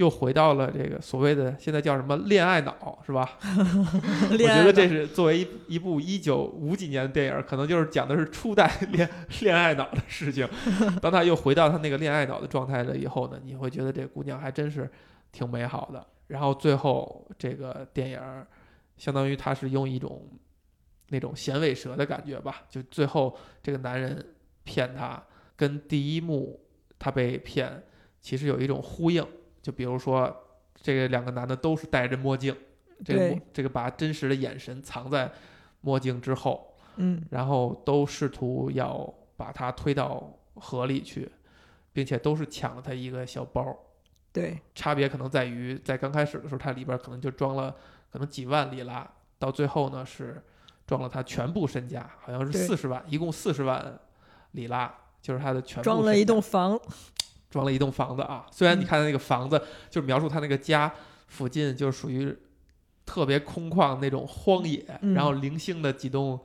[0.00, 3.36] 又回到了这个所谓的现在叫什么恋爱脑，是吧？
[4.32, 9.06] 我觉得这是作为一一部一九五几年的电影，可能就是讲的是初代恋
[9.42, 10.48] 恋爱脑的事情。
[11.02, 14.90] 当他又回到他那个恋爱脑的状态了以后呢，你会觉得这姑娘还真是
[15.32, 16.06] 挺美好的。
[16.28, 18.46] 然后最后这个电影儿，
[18.96, 20.26] 相当于他是用一种
[21.10, 24.24] 那种衔尾蛇的感觉吧，就最后这个男人
[24.64, 25.22] 骗她，
[25.56, 26.58] 跟第一幕
[26.98, 27.82] 他被骗
[28.22, 29.22] 其实有一种呼应。
[29.62, 30.34] 就比如说，
[30.74, 32.56] 这个两个男的都是戴着墨镜，
[33.04, 35.30] 这个这个把真实的眼神藏在
[35.80, 41.30] 墨镜之后，嗯然后都试图要把他推到河里去，
[41.92, 43.76] 并且都是抢了他一个小包。
[44.32, 47.74] 对，差别可能在于，在刚开始的时候，它里边可能就装了
[48.12, 50.40] 可能几万里拉，到最后呢是
[50.86, 53.98] 装了他全部身家，好像是四十万，一共四十万
[54.52, 56.78] 里拉，就是他的全部装了一栋房，
[57.50, 58.46] 装了一栋房子啊。
[58.50, 59.60] 虽然你嗯看那个房子，
[59.90, 60.92] 就是描述他那个家
[61.26, 62.34] 附近就属于
[63.04, 66.40] 特别空旷那种荒野，嗯然后零星的几栋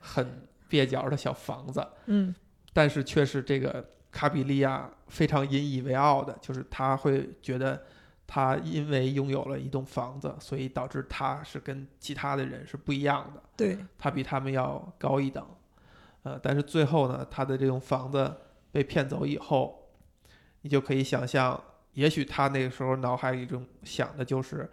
[0.00, 2.34] 很蹩脚的小房子，嗯
[2.72, 7.82] 但是却是这个卡比利亚非常引以为傲的，就是他会觉得
[8.26, 13.42] 他因为拥有了一栋房子，所以导致他是跟其他的人是不一样的。
[13.56, 15.46] 对，他比他们要高一等，
[16.22, 18.34] 呃，但是最后呢，他的这栋房子
[18.72, 19.85] 被骗走以后，
[20.66, 24.68] 你就可以想象，也许他那个时候脑海里中想的就是，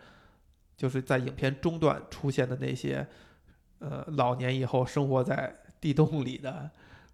[0.75, 3.07] 就是在影片中段出现的那些，
[3.77, 6.67] 呃，老年以后生活在地洞里的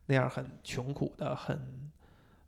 [0.05, 1.91] 那样很穷苦的、很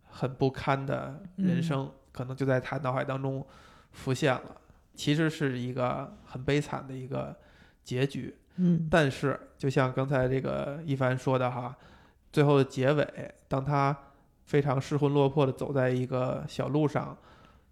[0.06, 3.46] 很不堪的人嗯生，可能就在他脑海当中
[3.92, 4.62] 浮现了。
[4.96, 7.38] 其实是一个很悲惨的一个
[7.84, 11.76] 结局，嗯但是，就像刚才这个一凡说的哈，
[12.32, 13.98] 最后的结尾，当他
[14.52, 17.18] 非常失魂落魄的走在一个小路上，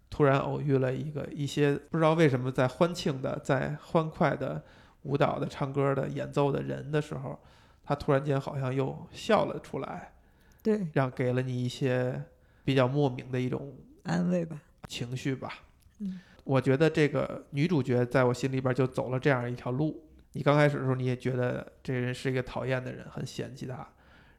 [0.08, 4.64] 突然偶遇了一个一些不知道为什么在欢庆的、在欢快的
[5.02, 7.38] 舞蹈的、唱歌的、演奏的人的时候，
[7.84, 10.12] 他突然间好像又笑了出来，
[10.62, 12.18] 对，让给了你一些
[12.64, 15.52] 比较莫名的一种安慰吧，情绪吧。
[15.98, 20.02] 嗯，我觉得这个女主角在我心里边就走了这样一条路。
[20.32, 23.86] 你刚开始的时候你也觉得这个人是一个讨厌的人，很嫌弃他，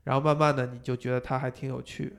[0.06, 2.16] 然后慢慢的你就觉得他还挺有趣，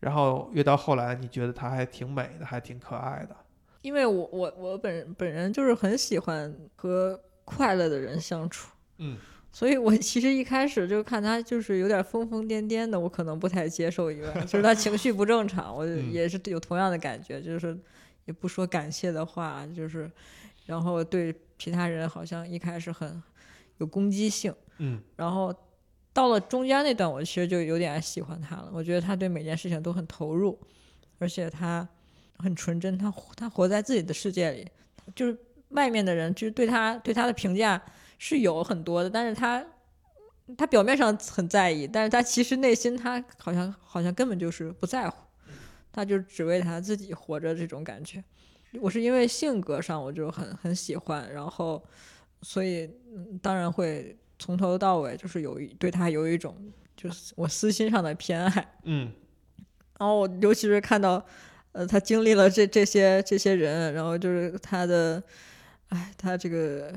[0.00, 3.36] 然后越到后来你觉得他还挺美的，还挺可爱的。
[3.82, 9.16] 因为我我我本人本人就是很喜欢和快乐的人相处，嗯，
[9.52, 16.12] 所以我其实一开始就看他就是有点疯疯癫癫的，我可能不太接受以外，就是他情绪不正常，我嗯。
[16.12, 17.78] 也是有同样的感觉，就是
[18.24, 20.10] 也不说感谢的话，就是
[20.64, 23.22] 然后对其他人好像一开始很
[23.78, 25.00] 有攻击性，嗯。
[25.14, 25.54] 然后
[26.16, 28.70] 到了中间那段，我其实就有点喜欢他了。
[28.72, 30.58] 我觉得他对每件事情都很投入，
[31.18, 31.86] 而且他
[32.38, 34.66] 很纯真，他他活在自己的世界里，
[35.14, 35.36] 就是
[35.68, 37.78] 外面的人就是对他对他的评价
[38.16, 39.62] 是有很多的，但是他
[40.56, 45.18] 他表面上很在意，但是他其实内心他好像好像根本就是不在乎，
[45.92, 48.24] 他就只为他自己活着这种感觉。
[48.80, 51.84] 我是因为性格上我就很很喜欢，然后
[52.40, 56.56] 所以嗯当然会从头到尾就是有一对他有一种
[56.96, 59.12] 就是我私心上的偏爱，嗯
[59.98, 61.24] 然后我尤其是看到
[61.72, 65.22] 呃他经历了这这些这些人，然后就是他的
[65.88, 66.92] 哎他这个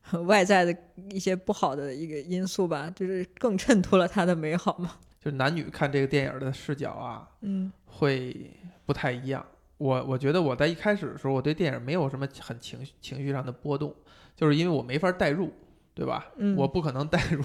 [0.00, 0.76] 很外在的
[1.10, 4.96] 一些不好的一个因素吧，就是更衬托了他的美好嘛。
[5.20, 8.52] 就是男女看这个电影的视角啊，嗯会
[8.86, 9.44] 不太一样。
[9.76, 13.94] 我我觉得我在一开始的时候，我对电影没有什么很情绪情绪上的波动，
[14.36, 15.52] 就是因为我没法代入，
[15.98, 16.24] 对吧？
[16.36, 17.42] 嗯我不可能带入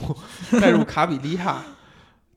[0.62, 1.66] 带入卡比利亚，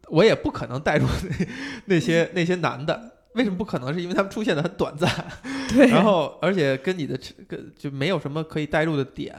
[0.09, 1.47] 我也不可能带入那
[1.85, 3.13] 那些那些男的。
[3.35, 3.93] 为什么不可能？
[3.93, 5.11] 是因为他们出现的很短暂，
[5.69, 9.37] 对，然后而且跟你的跟就没有什么可以带入的点，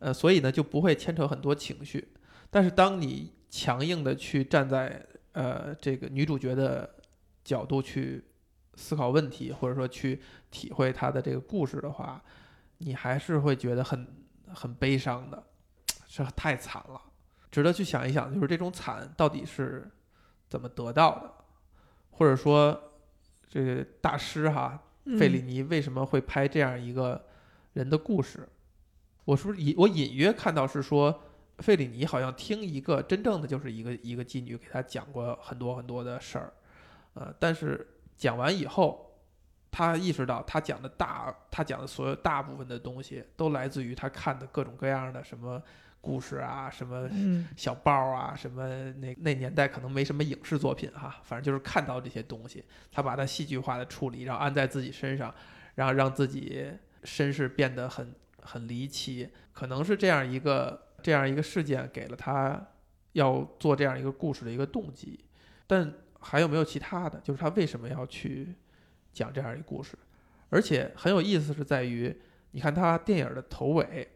[0.00, 2.08] 呃，所以呢就不会牵扯很多情绪。
[2.50, 5.00] 但是当你强硬的去站在
[5.34, 6.96] 呃这个女主角的
[7.44, 8.24] 角度去
[8.74, 12.20] 思考问题，或者说去体会他的这个故事的话，
[12.78, 14.04] 你还是会觉得很
[14.52, 15.40] 很悲伤的，
[16.14, 17.00] 这太惨了，
[17.50, 19.90] 值得去想一想，就是这种惨到底是
[20.46, 21.32] 怎么得到的，
[22.10, 22.78] 或者说
[23.48, 24.78] 这个大师哈
[25.18, 27.24] 费里尼为什么会拍这样一个
[27.72, 28.46] 人的故事？
[29.24, 31.22] 我是不是隐我隐约看到是说
[31.60, 36.52] 费里尼好像听一个真正的就是一个一个妓女给他讲过很多很多的事儿，
[37.14, 39.18] 呃，但是讲完以后，
[39.70, 45.62] 他意识到他讲的大他讲的所有大部分的东西都来自于他看的各种各样的什么
[46.02, 55.32] 故事啊，什么嗯小报啊，什么那那年代可能没什么影视作品哈，反正就是看到这些东西，他把它戏剧化的处理，然后安在自己身上，
[55.76, 56.70] 然后让自己
[57.04, 58.12] 身世变得很
[58.42, 62.60] 很离奇，可能是这样一个这样一个事件给了他
[63.12, 65.24] 要做这样一个故事的一个动机，
[65.66, 67.20] 但还有没有其他的？
[67.20, 68.54] 就是他为什么要去
[69.12, 69.96] 讲这样一个故事？
[70.50, 72.14] 而且很有意思是在于，
[72.50, 74.08] 你看他电影的头尾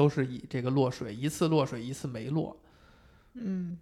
[0.00, 2.56] 都是以这个落水，一次落水，一次没落。
[3.34, 3.78] 嗯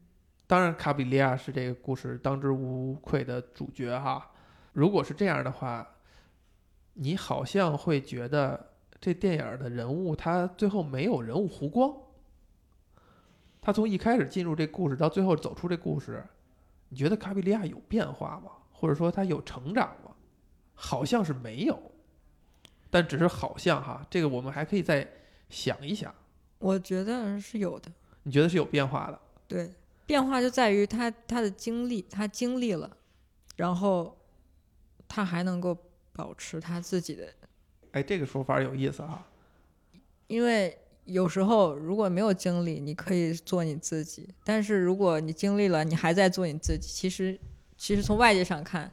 [0.48, 4.33] 当然，卡比利亚是这个故事当之无愧的主角哈。
[4.72, 5.87] 如果是这样的话，
[6.94, 11.94] 你好像会觉得这电影的人物他最后没有人物弧光。
[13.61, 16.26] 他从一开始进入这故事到最后走出这故事，
[16.88, 18.50] 你觉得卡比利亚有变化吗？
[18.72, 20.11] 或者说他有成长吗？
[20.74, 21.81] 好像是没有，
[22.90, 25.07] 但只是好像哈，这个我们还可以再
[25.49, 26.15] 想一想。
[26.59, 27.91] 我觉得是有的。
[28.25, 29.19] 你觉得是有变化的？
[29.47, 29.73] 对，
[30.05, 32.97] 变化就在于他他的经历，他经历了，
[33.57, 34.17] 然后
[35.07, 35.77] 他还能够
[36.13, 37.33] 保持他自己的，
[37.93, 39.27] 哎，这个说法有意思哈。
[40.27, 47.39] 因为有时候如果没有经历，你可以做你自己，但是如果你经历了，你还在做你自己，其实
[47.77, 48.93] 其实从外界上看，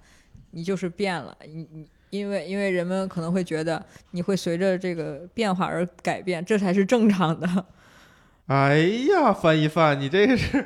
[0.51, 1.89] 你就是变了，你你。
[2.15, 7.65] 因为，因为人们可能会觉得你会随着这个变化而改变，这才是正常的。
[8.47, 8.77] 哎
[9.09, 10.63] 呀，翻一翻，你这个是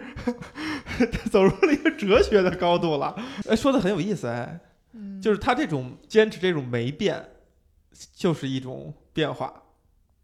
[1.32, 3.16] 走入了一个哲学的高度了。
[3.48, 4.60] 哎，说的很有意思哎，
[4.94, 7.30] 嗯就是他这种坚持这种没变，
[8.14, 9.64] 就是一种变化。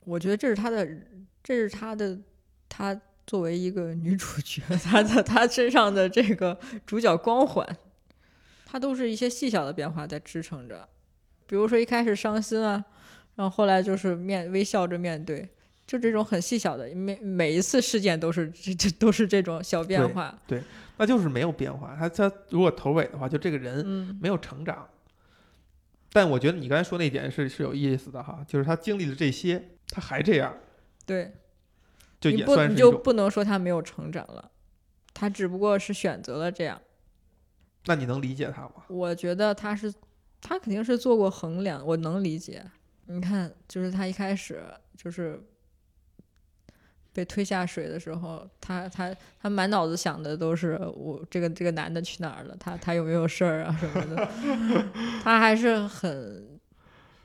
[0.03, 0.85] 我觉得这是他的，
[1.41, 2.19] 这是他的，
[2.67, 7.65] 他作为一个女主角，她的她身上的这个主角光环，
[8.65, 10.87] 她都是一些细小的变化在支撑着。
[11.47, 12.83] 比如说一开始伤心啊，
[13.35, 15.47] 然后后来就是面微笑着面对，
[15.85, 20.37] 就这种很细小的，每每一次事件都是这这都是这种小变化。
[20.47, 20.63] 对
[20.97, 21.95] 那就是没有变化。
[21.99, 24.87] 他他如果头尾的话，就这个人嗯没有成长。
[26.13, 30.55] 但我觉得你刚才说那点是是有意思的哈，就是他经历了这些，他还这样，
[31.05, 31.33] 对，
[32.21, 32.55] 就也你不。
[32.67, 34.51] 你就不能说他没有成长了，
[35.13, 36.81] 他只不过是选择了这样。
[37.87, 38.85] 那你能理解他吗？
[38.87, 39.93] 我觉得他是，
[40.47, 42.63] 他肯定是做过衡量，我能理解。
[43.07, 44.63] 你看，就是他一开始
[44.95, 45.41] 就是
[47.11, 54.29] 被推下水的时候，他他他满脑子想的都是我这个这个男的去哪儿了，他他有没有事儿啊什么的，
[55.23, 56.59] 他还是很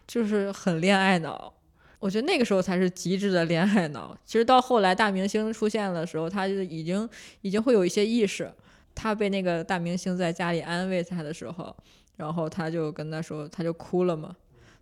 [0.06, 1.52] 就是很恋爱脑。
[1.98, 4.16] 我觉得那个时候才是极致的恋爱脑。
[4.24, 7.06] 其实到后来大明星出现的时候，他就已经
[7.42, 8.50] 已经会有一些意识。
[8.94, 11.74] 他被那个大明星在家里安慰他的时候，
[12.20, 14.36] 然后他就跟他说，他就哭了嘛，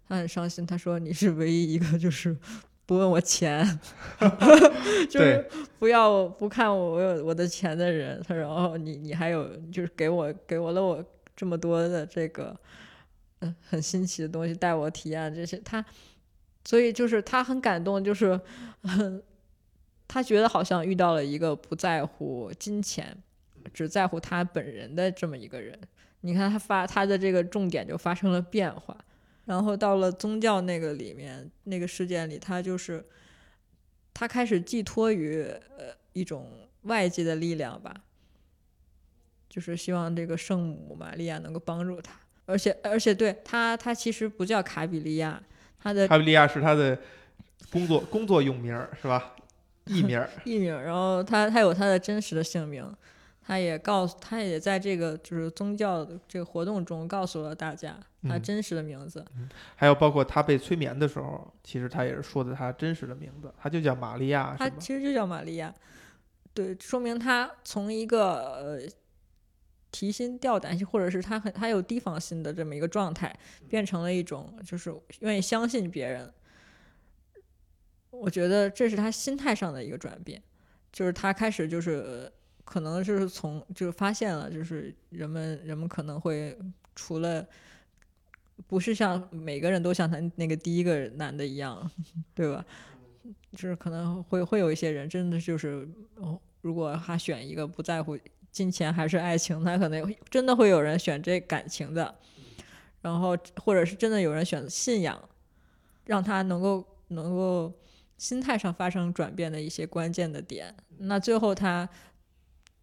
[0.09, 0.66] 他很伤心。
[0.66, 2.37] 他说：“你是唯一一个就是
[2.85, 3.64] 不问我钱，
[5.09, 5.48] 就是
[5.79, 11.05] 不要不看我我有我的钱的人。”他然后你你还有就是给我给我了我
[11.37, 12.59] 这么多的这个
[13.38, 15.85] 嗯很新奇的东西，带我体验这些他。
[16.64, 18.38] 所以就是他很感动，就是，
[18.83, 19.22] 嗯，
[20.09, 23.16] 他觉得好像遇到了一个不在乎金钱，
[23.72, 25.79] 只在乎他本人的这么一个人。
[26.20, 28.96] 你看他发他的这个重点就发生了变化，
[29.44, 33.04] 然后到了宗教那个里面那个事件里，他就是
[34.12, 35.42] 他开始寄托于
[35.76, 37.94] 呃一种外界的力量吧，
[39.48, 42.12] 就是希望这个圣母玛利亚能够帮助他，
[42.46, 45.40] 而且而且对他他其实不叫卡比利亚。
[45.81, 46.98] 他的卡比利亚是他的
[47.70, 49.37] 工作工作用名儿是吧？
[49.85, 50.28] 艺名儿。
[50.44, 52.85] 艺名，然后他他有他的真实的姓名，
[53.48, 59.24] 他也告诉他也在这个就是宗教的这个活动中告诉了大家他嗯真实的名字。
[59.74, 64.68] 还有包括他被催眠的时候，其实他也是说的他真实的名字，他就叫玛利亚，他？
[64.68, 65.75] 其实就叫玛利亚，
[66.52, 68.81] 对，说明他从一个呃
[69.90, 73.35] 提心吊胆， 或者是他很他有提防心的这么一个状态，
[73.66, 76.31] 变成了一种就是愿意相信别人。
[78.10, 80.42] 我觉得这是他心态上的一个转变，
[80.92, 82.31] 就是他开始就是呃
[82.69, 86.54] 可能就是从就是发现了，就是人们人们可能会
[86.94, 87.42] 除了
[88.66, 91.90] 不是像每个人都像他那个第一个男的一样，
[92.37, 92.62] 对吧？
[93.52, 95.88] 就是可能会会有一些人真的就是，
[96.60, 98.19] 如果他选一个不在乎
[98.50, 102.14] 金钱还是爱情，他可能真的会有人选这感情的，
[103.00, 105.19] 然后或者是真的有人选信仰，
[106.04, 107.73] 让他能够能够
[108.19, 110.75] 心态上发生转变的一些关键的点。
[110.98, 111.88] 那最后他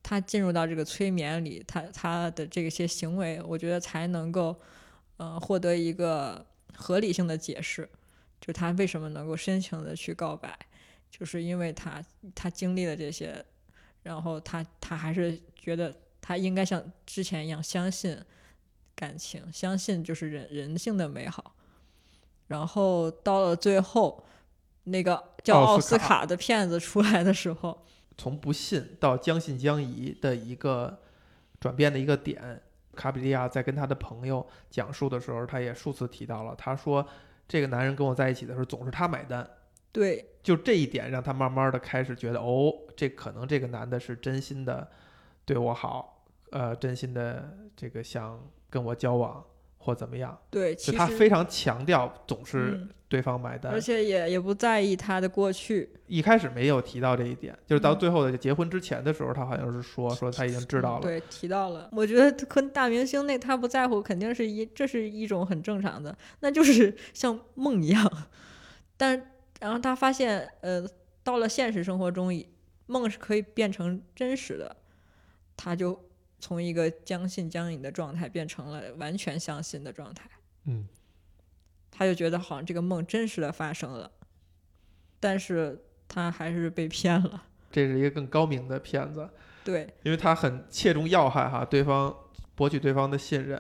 [0.07, 4.55] 他进入到这个催眠里，他他的这些行为，我觉得才能够
[5.17, 6.45] 呃获得一个
[6.75, 7.89] 合理性的解释，
[8.39, 10.55] 就他为什么能够深情的去告白，
[11.09, 11.99] 就是因为他
[12.35, 13.43] 他经历了这些，
[14.03, 15.91] 然后他他还是觉得
[16.21, 18.15] 他应该像之前一样相信
[18.93, 21.55] 感情，相信就是人人性的美好。
[22.45, 24.23] 然后到了最后，
[24.83, 27.83] 那个叫奥斯卡卡的骗子出来的时候，
[28.17, 30.99] 从不信到将信将疑的一个
[31.59, 32.61] 转变的一个点。
[32.95, 37.05] 卡比利亚在跟他的朋友讲述的时候，他也数次提到了，他说
[37.45, 39.45] 这个男人跟我在一起的时候总是他买单，
[39.91, 44.89] 对就这一点让他慢慢的开始觉得，哦，这可能这个男的是真心的
[45.43, 49.43] 对我好，呃，真心的这个想跟我交往
[49.85, 61.87] 或怎么样，对，就其实他非常强调总是嗯对方买单，而且也也不在意他的过去，一开始没有提到这一点，就是到嗯最后的结婚之前的时候，他好像是说说他已经知道了，嗯对，提到了。
[61.91, 68.11] 我觉得跟大明星那他不在乎，肯定是一这是一种很正常的，那就是 像梦一样。
[68.97, 70.83] 但然后他发现，呃，
[71.23, 72.47] 到了现实生活中，以
[72.87, 74.75] 梦是可以变成真实的，
[75.55, 75.99] 他就
[76.45, 80.29] 从一个将信将疑的状态变成了完全相信的状态。
[80.65, 80.87] 嗯，
[81.89, 84.11] 他就觉得好像这个梦真实的发生了，
[85.19, 87.45] 但是他还是被骗了。
[87.71, 89.27] 这是一个更高明的骗子，
[89.63, 92.15] 对因为他很切中要害哈，对方
[92.53, 93.59] 博取对方的信任，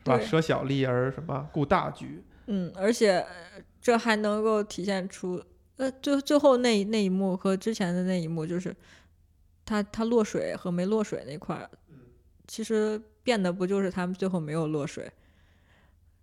[0.00, 0.20] 是吧？
[0.20, 5.42] 舍小利而什么顾大局，嗯，而且呃这还能够体现出，
[5.78, 8.76] 呃，最最后那那一幕和之前的那一幕，就是
[9.64, 11.70] 他他落水和没落水那块儿，
[12.48, 15.08] 其实变的不就是他们最后没有落水，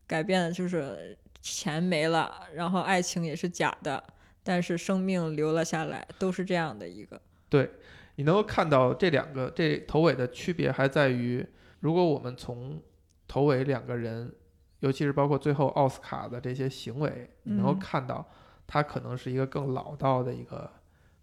[0.06, 4.04] 改变的就是钱没了，然后爱情也是假的，
[4.44, 7.72] 但是生命留了下来，都是这样的一个，对
[8.16, 11.46] 你能够看到这两个这头尾的区别还在于，
[11.80, 12.82] 如果我们从
[13.28, 14.34] 头尾两个人，
[14.80, 17.80] 尤其是包括最后奥斯卡的这些行为，你能够嗯。
[17.80, 18.28] 看到
[18.66, 20.72] 他可能是一个更老道的一个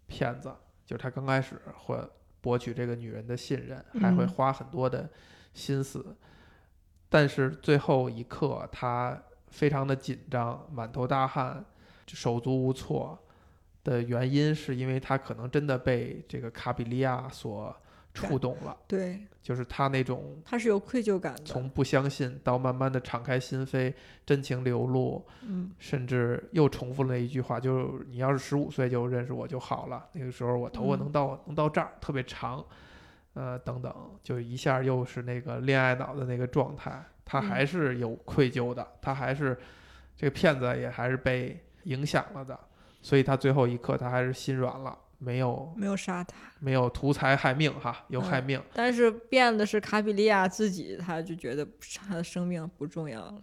[0.07, 0.53] 骗子，
[0.85, 1.97] 就是他刚开始会
[2.43, 5.09] 博取这个女人的信任，还会嗯花很多的
[5.53, 6.13] 心思，
[7.07, 9.17] 但是最后一刻他
[9.47, 11.63] 非常的紧张，满头大汗，
[12.07, 13.17] 手足无措。
[13.85, 17.75] 的原因是因为他可能真的被这个卡比利亚所
[18.13, 23.91] 触动了，对，就是他那种他是有愧疚感的，从不相信到慢慢的敞开心扉、
[24.23, 32.63] 真情流露，嗯，甚至又重复了一句话，就是你要是十五岁就认识我就好了，那个时候我头发嗯能到、能到这儿，特别长，
[33.33, 33.91] 呃，等等，
[34.21, 39.57] 就一下又是那个恋爱脑的那个状态，他嗯还是有愧疚的，他还是
[40.15, 42.59] 这个骗子也还是被影响了的，
[43.01, 46.35] 所以他最后一刻他还是心软了，没有没有杀他。
[46.59, 53.41] 没有图财害命哈，有害嗯命，但是变的是卡比利亚自己，他就觉得他的生命不重要了。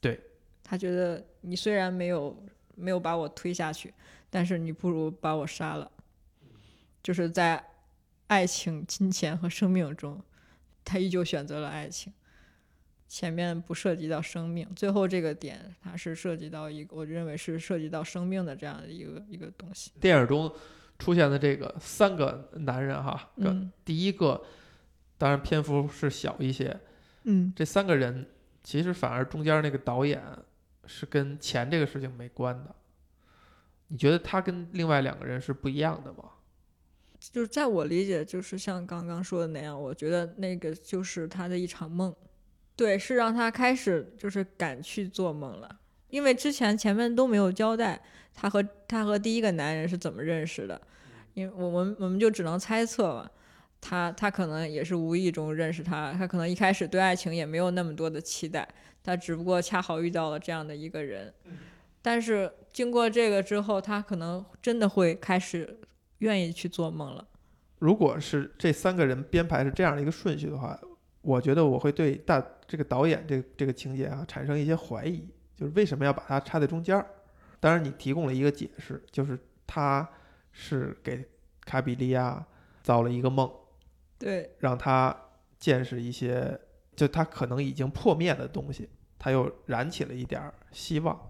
[0.00, 0.18] 对，
[0.62, 2.36] 他觉得你虽然没有
[2.74, 3.92] 没有把我推下去，
[4.30, 5.90] 但是你不如把我杀了。
[7.02, 7.62] 就是在
[8.28, 10.22] 爱情、金钱和生命中，
[10.84, 12.12] 他依旧选择了爱情。
[13.08, 19.90] 前面不涉及到生命，最后这个点它是涉及到一个，我认为是涉及到生命的这样的一个一个东西。
[20.00, 20.50] 电影中
[21.02, 23.72] 出现的这个三个男人哈，嗯。
[23.84, 24.40] 第一个
[25.18, 26.78] 当然篇幅是小一些，
[27.24, 28.24] 嗯，这三个人
[28.62, 30.22] 其实反而中间那个导演
[30.86, 32.72] 是跟钱这个事情没关的。
[33.88, 36.30] 你觉得他跟另外两个人是不一样的吗？
[37.18, 42.14] 就是在我理解，就是像刚刚说的那样，我觉得那个就是他的一场梦，
[42.76, 45.80] 对，是让他开始就是敢去做梦了，
[46.10, 48.00] 因为之前前面都没有交代
[48.34, 50.80] 他和他和第一个男人是怎么认识的，
[51.34, 53.30] 因为我们我们就只能猜测嘛，
[53.80, 58.68] 他他可能也是无意中认识他，他可能一开始对爱情也没有那么多的期待，
[59.02, 61.32] 他只不过恰好遇到了这样的一个人，
[62.00, 65.78] 但是经过这个之后，他可能真的会开始
[66.18, 67.26] 愿意去做梦了。
[67.78, 70.78] 如果是这三个人编排是这样的一个顺序的话，
[71.20, 75.26] 我觉得我会对大这个导演这个这个情节啊产生一些怀疑，
[75.56, 77.06] 就是为什么要把它插在中间儿？
[77.58, 80.08] 当然，你提供了一个解释，就是他
[80.52, 81.28] 是给
[81.64, 82.46] 卡比利亚
[82.82, 83.50] 造了一个梦，
[84.18, 85.16] 对，让他
[85.58, 86.60] 见识一些
[86.94, 88.88] 就他可能已经破灭的东西，
[89.18, 91.28] 他又燃起了一点儿希望。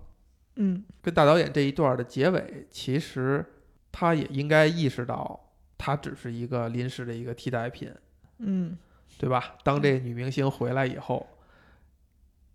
[0.57, 3.45] 嗯跟大导演这一段的结尾，其实
[3.91, 7.95] 他也应该意识到，他只是一个临时的一个替代品，
[8.39, 8.77] 嗯
[9.19, 9.57] 对吧？
[9.63, 11.27] 当这个女明星回来以后，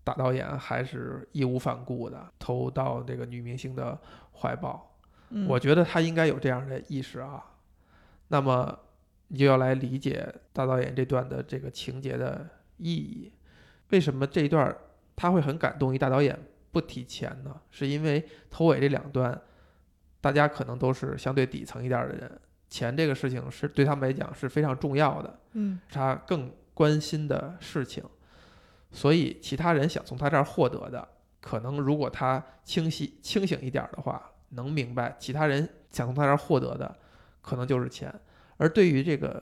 [0.04, 4.00] 大导演还是义无反顾的投到这个女明星的
[4.34, 4.97] 怀抱。
[5.30, 7.44] 嗯，我觉得他应该有这样的意识啊。
[8.30, 8.78] 那么
[9.28, 12.48] 你就要来理解大导演这段的这个情节的
[12.78, 13.32] 意义。
[13.90, 14.76] 为什么这一段
[15.16, 15.94] 他会很感动？
[15.94, 16.38] 一大导演
[16.72, 17.60] 不提钱呢？
[17.72, 19.42] 是因为头尾这两段，
[20.20, 28.04] 大家可能都是相对底层一点的人，钱这个事情是对他们来讲是非常重要的，嗯是他更关心的事情。
[28.92, 31.08] 所以其他人想从他这儿获得的，
[31.42, 36.98] 可能如果他清晰清醒一点儿的话，能明白其他人想从他这儿获得的，
[37.42, 38.14] 可能就是钱。
[38.58, 39.42] 而对于这个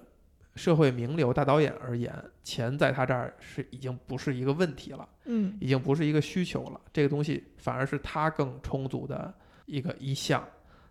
[0.55, 6.81] 社会名流大导演而言，钱在他这儿是已经不是一个问题了，嗯已经不是一个需求了。
[6.91, 9.33] 这个东西反而是他更充足的
[9.65, 10.47] 一个一项。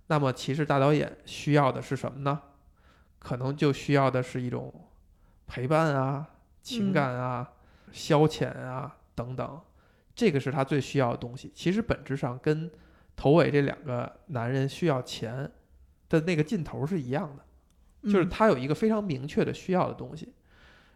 [0.07, 2.41] 那么，其实大导演需要的是什么呢？
[3.19, 4.73] 可能就需要的是一种
[5.47, 6.29] 陪伴啊、
[6.61, 7.51] 情感啊、
[7.91, 9.61] 消遣啊等等，
[10.15, 11.51] 这个是他最需要的东西。
[11.55, 12.71] 其实本质上跟
[13.17, 15.51] 头尾这两个男人需要钱
[16.09, 17.45] 的那个劲头是一样的。
[18.05, 20.35] 就是嗯他有一个非常明确的需要的东西，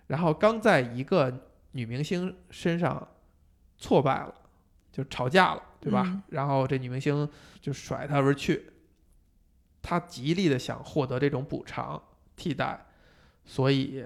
[0.09, 3.09] 然后刚在一个女明星身上
[3.79, 4.35] 挫败了，
[4.93, 6.03] 就吵架了，对吧？
[6.07, 7.27] 嗯然后这女明星
[7.63, 8.71] 就甩他而去，
[9.81, 12.03] 他极力的想获得这种补偿
[12.37, 12.87] 替代，
[13.47, 14.05] 所以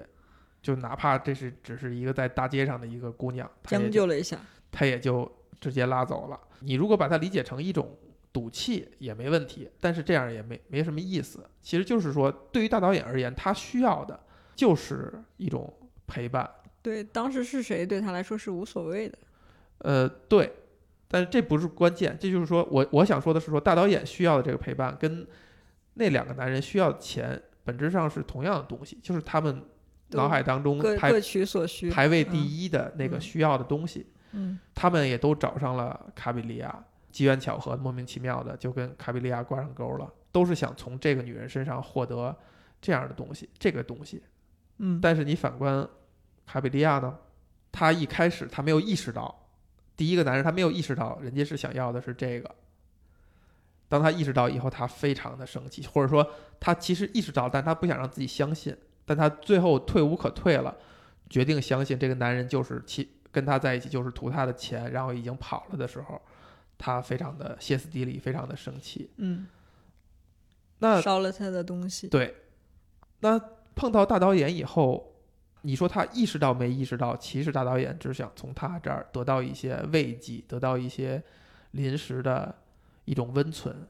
[0.61, 4.39] 就哪怕这是只是一个在大街上的一个姑娘，将就了一下。
[4.71, 5.29] 他也就
[5.63, 6.39] 直接拉走了。
[6.59, 7.97] 你如果把它理解成一种
[8.31, 11.45] 赌气也没问题，但是这样也没没什么意思。
[11.61, 14.19] 其实就是说，对于大导演而言，他需要的
[14.55, 15.71] 就是一种
[16.07, 16.49] 陪伴。
[16.81, 19.17] 对，当时是谁对他来说是无所谓的。
[19.79, 20.51] 呃，对，
[21.07, 25.25] 但是这不是关键，这就是说我我想说的是说，大导演需要的这个陪伴跟
[25.93, 29.63] 那两个男人需要的钱本质上是同样的东西，就是他们
[30.09, 31.89] 脑海当中排各各取所需。
[31.89, 33.99] 排位第嗯一的那个嗯需要的东西。
[33.99, 34.13] 嗯
[34.73, 42.35] 他们也都找上了卡比利亚，机缘巧合，莫名其妙的就跟卡比利亚挂上钩了，都是想从这个女人身上获得
[42.81, 44.23] 这样的东西，这个东西。
[44.77, 45.87] 嗯，但是你反观
[46.45, 47.17] 卡比利亚呢，
[47.71, 49.47] 他一开始他没有意识到，
[49.95, 52.55] 第一个男人他没有意识到人家是想要的是这个。
[53.87, 56.27] 当他意识到以后，他非常的生气，或者说
[56.59, 58.75] 他其实意识到，但他不想让自己相信，
[59.05, 60.75] 但他最后退无可退了，
[61.29, 66.21] 决定相信这个男人就是其跟他在一起就是图他的钱，然后已经跑了的时候，
[66.77, 69.09] 他非常的歇斯底里，非常的生气。
[69.17, 69.47] 嗯，
[70.77, 72.07] 那烧了他的东西。
[72.07, 72.35] 对，
[73.19, 73.39] 那
[73.75, 75.15] 碰到大导演以后，
[75.63, 77.17] 你说他意识到没意识到？
[77.17, 81.23] 其实大导演只想从他这儿得到一些慰藉，得到一些
[81.71, 82.55] 临时的
[83.05, 83.87] 一种温存。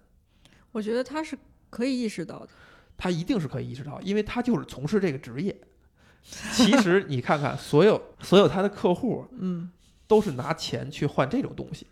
[0.71, 1.37] 我觉得他是
[1.69, 2.49] 可以意识到的。
[2.95, 5.53] 他一定是可以意识到，因为他就是从事这个职业。
[6.53, 9.71] 其实你看看，所有所有他的客户嗯。
[10.05, 11.87] 都是拿钱去换这种东西，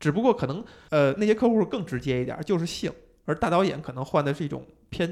[0.00, 2.90] 只不过可能呃那些客户更直接一点，就是性，
[3.26, 5.08] 而大导演可能换的是一种偏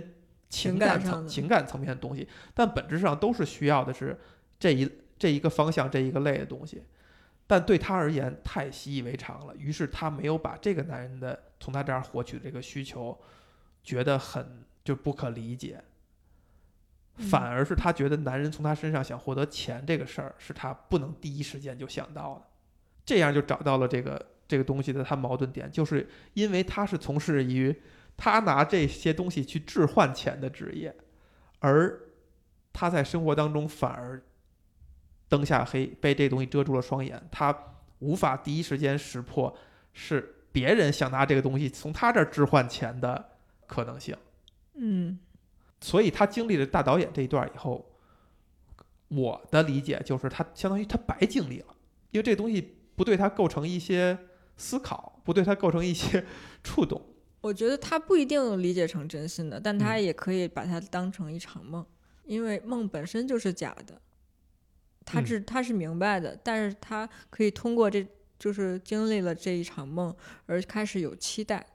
[0.49, 4.19] 情情感感层情感层面的东西，但本质上都是需要的是
[4.59, 6.83] 这一这一个方向这一个类的东西。
[7.47, 13.17] 但对他而言太习以为常了，于是他没有把这个男人的从他这儿获取的这个需求
[13.85, 15.90] 觉得很就不可理解，嗯
[17.21, 22.43] 反而是他觉得男人从他身上想获得钱这个事儿是他不能第一时间就想到的，
[23.05, 27.75] 这样就找到了这个这个东西的他矛盾点，就是因为他是从事于
[28.17, 30.95] 他拿这些东西去置换钱的职业，
[31.61, 32.01] 而
[32.73, 34.23] 他在生活当中反而
[35.29, 37.57] 灯下黑，被这东西遮住了双眼，他
[38.01, 39.57] 无法第一时间识破
[39.93, 43.31] 是别人想拿这个东西从他这儿置换钱的
[43.67, 44.17] 可能性。
[44.75, 45.19] 嗯
[45.81, 47.91] 所以他经历了大导演这一段以后，
[49.09, 51.75] 我的理解就是他相当于他白经历了，
[52.11, 54.19] 因为这东西不对他构成一些
[54.57, 56.25] 思考，不对他构成一些
[56.63, 57.01] 触动。
[57.41, 61.85] 我觉得他不一定理解成真心的，但他嗯也可以把它当成一场梦，
[62.25, 64.01] 因为梦本身就是假的。
[65.07, 68.07] 他嗯是他是明白的，但是他可以通过这
[68.39, 70.15] 就是经历了这一场梦
[70.45, 71.67] 而开始有期待。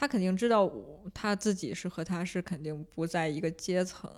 [0.00, 0.72] 他肯定知道
[1.12, 4.10] 他自己是和他是肯定不在一个阶层，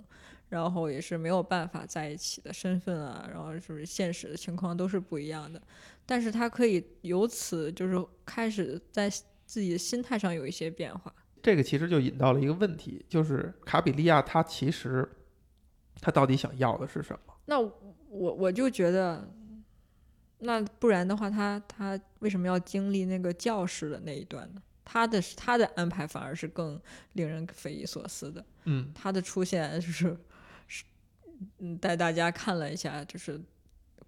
[0.47, 5.61] 然后也是没有办法在一起的身份啊，然后就是现实的情况都是不一样的。
[6.05, 9.09] 但是他可以由此就是开始在
[9.45, 11.13] 自己的心态上有一些变化。
[11.41, 15.05] 这个其实就引到了一个问题，就是卡比利亚他其实
[15.99, 17.33] 他到底想要的是什么？
[17.43, 17.73] 那我
[18.09, 19.29] 我就觉得，
[20.39, 24.61] 那不然的话，他他为什么要经历那个教室的那一段呢？
[24.85, 26.79] 他的他的安排反而是更
[27.13, 28.45] 令人匪夷所思的。
[28.65, 30.17] 嗯，他的出现就是
[30.67, 30.83] 是
[31.59, 33.39] 嗯带大家看了一下，就是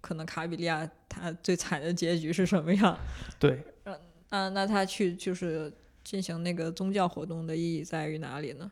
[0.00, 2.98] 可能卡比利亚他最惨的结局是什么样。
[3.38, 3.98] 对，嗯
[4.30, 5.72] 那那他去就是
[6.02, 8.70] 进行那个宗教活动的意义在于哪里呢？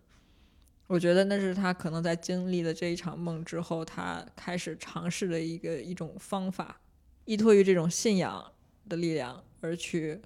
[0.87, 6.79] 我觉得那是他可能在经历了这一场梦之后，他开始尝试的一个一种方法，
[7.25, 8.53] 依托于这种信仰
[8.87, 10.21] 的力量而去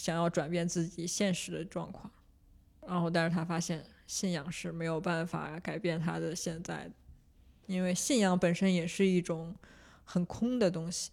[0.00, 2.10] 想要转变自己现实的状况。
[2.86, 6.92] 然后，但是他发现信仰是没有办法改变他的现在的，
[7.66, 9.54] 因为信仰本身也是一种
[10.04, 11.10] 很空的东西。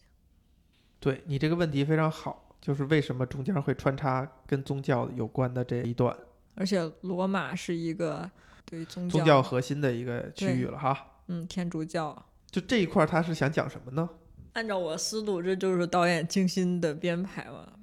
[1.00, 6.18] 对你这个问题非常好，就是为什么中间会穿插跟宗教有关的这一段，
[6.56, 8.32] 而且罗马是一个
[8.66, 11.20] 对宗宗教核心的一个区域了哈。
[11.28, 12.26] 嗯，天主教。
[12.50, 14.10] 就这一块，他是想讲什么呢？
[14.54, 17.74] 按照我思路，这就是导演精心的编排嘛。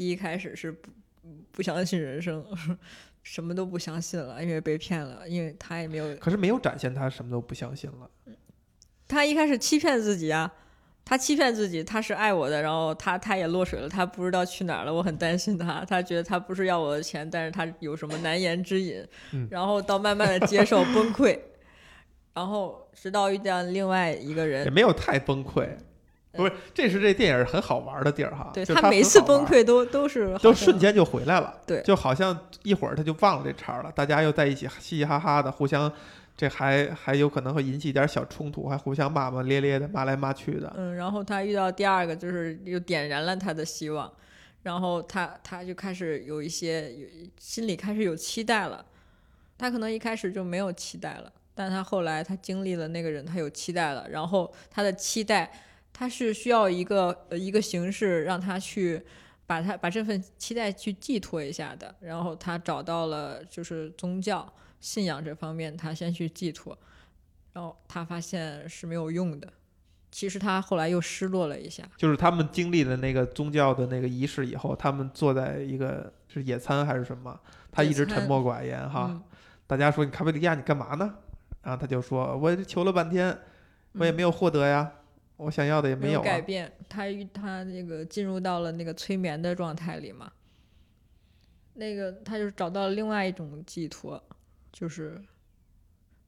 [0.00, 0.88] 第一开始是不
[1.52, 2.42] 不相信人生，
[3.22, 8.10] 什么都不相信了，因为被骗了，因为他也没有，可是没有展现他什么都不相信了。
[9.06, 10.50] 他一开始欺骗自己啊，
[11.04, 21.38] 他欺骗自己，他是爱我的，然后他他也落水了，他不知道去哪儿了，我很担心他，他觉得他不是要我的钱，但是他有什么难言之隐，嗯然后到慢慢的接受崩溃，
[22.32, 25.68] 然后直到遇见另外一个人也，没有太崩溃，
[26.32, 28.50] 不是，这是这电影很好玩的地儿哈。
[28.54, 35.92] 对他每次崩溃都都是都瞬间就回来了，对就好像一会儿他就忘了这茬儿了，大家又在一起嘻嘻哈哈的，互相，
[36.36, 40.72] 这还还有可能会引起一点小冲突，还互相骂骂咧咧的，骂来骂去的。
[40.76, 44.10] 嗯，然后他遇到第二个，就是又点燃了他的希望，
[44.62, 47.08] 然后他他就开始有一些有
[47.38, 48.84] 心里开始有期待了。
[49.58, 55.50] 他可能一开始就没有期待了，但他后来他经历了那个人，他有期待了，然后他的期待，
[55.92, 59.02] 他是需要一个呃一个形式让他去
[59.46, 66.76] 把他把这份期待去寄托一下的，然后他找到了就是宗教信仰这方面，他先去寄托，
[67.52, 69.52] 然后他发现是没有用的。
[70.10, 77.38] 其实他后来又失落了一下，就是他们经历了那个宗教的那个仪式以后，他们坐在一个是野餐还是什么，
[77.70, 79.06] 他一直沉默寡言哈。
[79.10, 79.22] 嗯
[79.70, 81.14] 大家说你卡贝利亚你干嘛呢？
[81.62, 83.38] 然后他就说，我求了半天，
[83.92, 84.90] 我也嗯没有获得呀，
[85.40, 86.24] 我想要的也没有啊。
[86.24, 90.30] 改变，他与他那个进入到了那个催眠的状态里嘛，
[91.74, 94.22] 那个他就找到了另外一种寄托，
[94.70, 95.20] 就是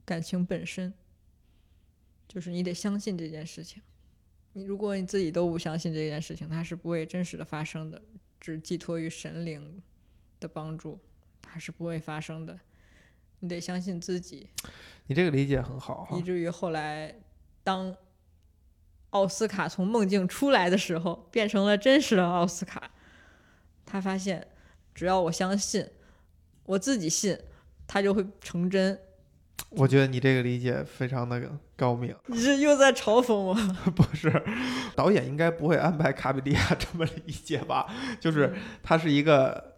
[0.04, 0.92] 感情本身，
[2.26, 3.82] 就是你得相信这件事情。
[4.54, 8.00] 你如果你自己都不相信这件事情，它是不会真实的发生的，
[8.40, 9.82] 只寄托于神灵
[10.40, 10.98] 的帮助，
[11.40, 12.58] 它是不会发生的。
[13.40, 14.48] 你得相信自己，
[15.06, 16.22] 你这个理解很好哈以。
[16.22, 17.14] 至于后来，
[17.64, 17.96] 当
[19.12, 22.90] 奥斯卡从梦境出来的时候，变成了真实的奥斯卡。
[23.86, 24.46] 他发现，
[24.94, 25.86] 只要我相信，
[26.64, 27.38] 我自己信，
[27.86, 28.98] 它就会成真。
[29.70, 31.40] 我觉得你这个理解非常的
[31.76, 32.14] 高明。
[32.26, 33.54] 你这又在嘲讽我？
[33.94, 34.30] 不是，
[34.94, 37.86] 导演应该不会安排卡比利亚 这么理解吧？
[38.20, 39.76] 就是他是一个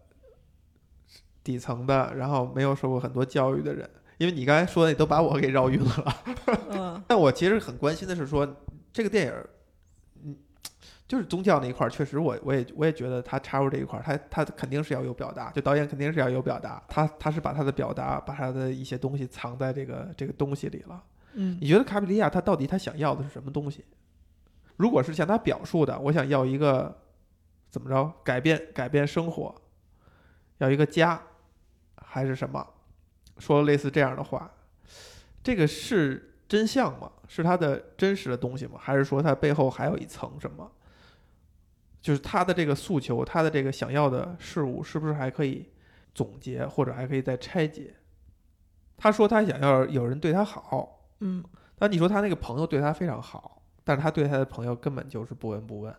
[1.43, 3.89] 底层的，然后没有受过很多教育的人。
[4.17, 6.23] 因为你刚才说的，你都把我给绕晕了。
[6.69, 8.45] 嗯， 但我其实很关心的是说，
[8.95, 9.33] 这个电影，
[10.23, 10.33] 嗯，
[11.05, 21.03] 就是宗教那一块儿，确实我我也我也觉得他插入这一块儿，他他肯定是要有表达，就导演肯定是要有表达，他他是把他的表达，把他的一些东西藏在这个这个东西里了。
[21.33, 23.83] 嗯你觉得卡比利亚他到底他想要的是什么东西？
[24.77, 26.97] 如果是向他表述的，我想要一个
[27.69, 29.53] 怎么着改变改变生活，
[30.59, 31.21] 要一个家，
[31.97, 32.65] 还是什么？
[33.39, 34.49] 说类似这样的话，
[35.43, 37.11] 这个是真相吗？
[37.27, 38.73] 是他的真实的东西吗？
[38.77, 40.71] 还是说他背后还有一层什么？
[42.01, 45.67] 就是他的这个诉求，他的这个想要的事物，是不是还可以
[46.13, 47.95] 总结，或者还可以再拆解？
[48.95, 51.43] 他说他想要有人对他好，嗯，
[51.79, 55.93] 但你说他那个朋友对他非常好，但是他对他的朋友根本就是不闻不问，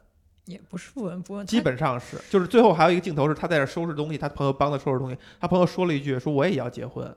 [0.44, 7.14] 也不是不闻不问，基本上是，就是最后还有一个镜头是他在这收拾东西，他朋友帮他收拾东西，他朋友说了一句说我也要结婚，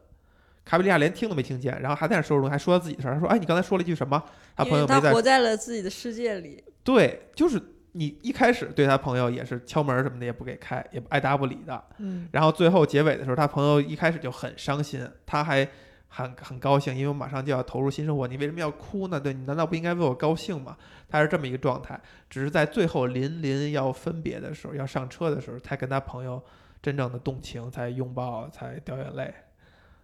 [0.70, 4.24] 卡比利亚连听都没听见，然后还在那收拾东西，还说他自己的事儿，他说哎你刚才说了一句什么？
[4.56, 6.64] 他朋友没在他活在了自己的世界里。
[6.84, 7.60] 对，就是
[7.94, 15.68] 你一开始对他朋友也是敲门什么的也不给开，也爱答不理的，嗯然后最后结尾的时候，他朋友一开始就很伤心，他还
[16.08, 19.20] 很很高兴，因为我马上就要投入新生活，你为什么要哭呢？
[19.20, 20.78] 对你难道不应该为我高兴吗？
[21.10, 22.00] 他是这么一个状态，
[22.30, 26.40] 只是在最后临临要分别的时候，要上车的时候，才跟他朋友
[26.84, 29.34] 真正的动情，才拥抱，才掉眼泪。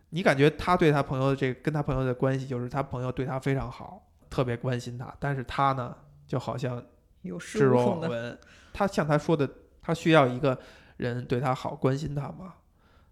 [0.10, 5.95] 你感觉他对他朋友的这个跟他朋友的关系，就是他朋友对他非常好，特别关心他，但是他呢，
[6.28, 6.82] 就好像
[7.24, 8.38] 有恃置若闻。
[8.74, 9.49] 他像他说的，
[9.82, 10.58] 他需要一个
[10.97, 12.53] 人对他好，关心他嘛。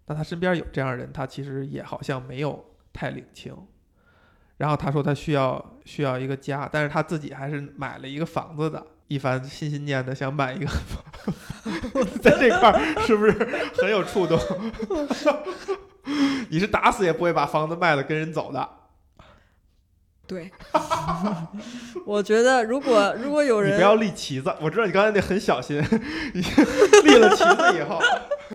[0.06, 3.56] 那他身边有这样的人，他其实也好像没有太领情。
[4.56, 11.02] 然后他说他需要需要一个家，但是他自己还是买了一个房子的，一番心心念的想买一个房，
[12.22, 13.32] 在这块儿是不是
[13.76, 14.38] 很有触动？
[16.50, 18.68] 你是打死也不会把房子卖了跟人走的。
[20.26, 20.50] 对，
[22.06, 25.76] 我觉得如果如果有人你不要立旗子，我知道你刚才得很小心，
[26.32, 26.40] 你
[27.04, 28.00] 立了旗子以后，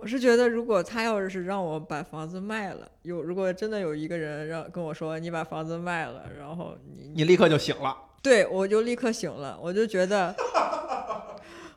[0.02, 7.96] 我是觉得，如果他要是让我把房子卖了，有如果真的有一个人让跟我说你把房子卖了，然后你你立刻就醒了。
[8.20, 10.34] 对我就立刻醒了，我就觉得，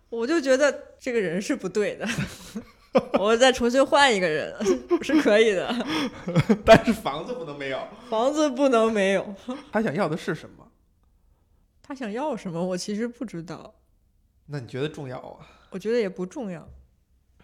[0.09, 2.07] 我就觉得这个人是不对的，
[3.20, 4.56] 我再重新换一个人
[5.02, 5.74] 是可以的，
[6.66, 7.80] 但是房子不能没有。
[8.10, 9.34] 房子不能没有。
[9.72, 10.68] 他想要的是什么？
[11.82, 13.74] 他想要什么，我其实不知道，
[14.48, 15.48] 那你觉得重要啊？
[15.72, 16.68] 我觉得也不重要。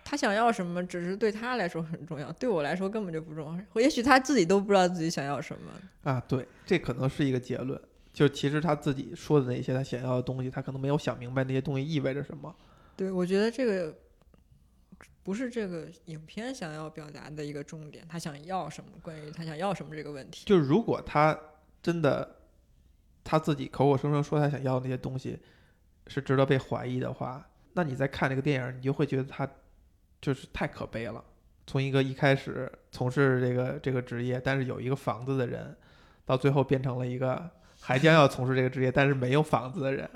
[0.06, 3.82] 他想要什么，只是对他来说很重要，对我来说根本就不重要。
[3.82, 5.72] 也许他自己都不知道自己想要什么。
[6.04, 7.80] 啊，对，这可能是一个结论。
[8.12, 12.54] 就其实他自己说的那些他想要的东西，他可能没有想明白那些东西意味着什么。
[12.96, 13.96] 对，我觉得这个
[15.30, 20.44] 不是这个影片想要表达的一个重点，他想要什么，关于他想要什么这个问题。
[20.48, 21.40] 就是如果他
[21.84, 22.38] 真的
[23.24, 25.38] 他自己口口声声说他想要那些东西
[26.08, 29.48] 是值得被怀疑的话，那你在看这个电影，你就会觉得他
[30.20, 31.24] 就是太可悲了。
[31.68, 35.78] 从一个一开始从事这个这个职业，但是有一个房子的人，
[36.26, 37.48] 到最后变成了一个
[37.80, 40.10] 还将要从事这个职业，但是没有房子的人，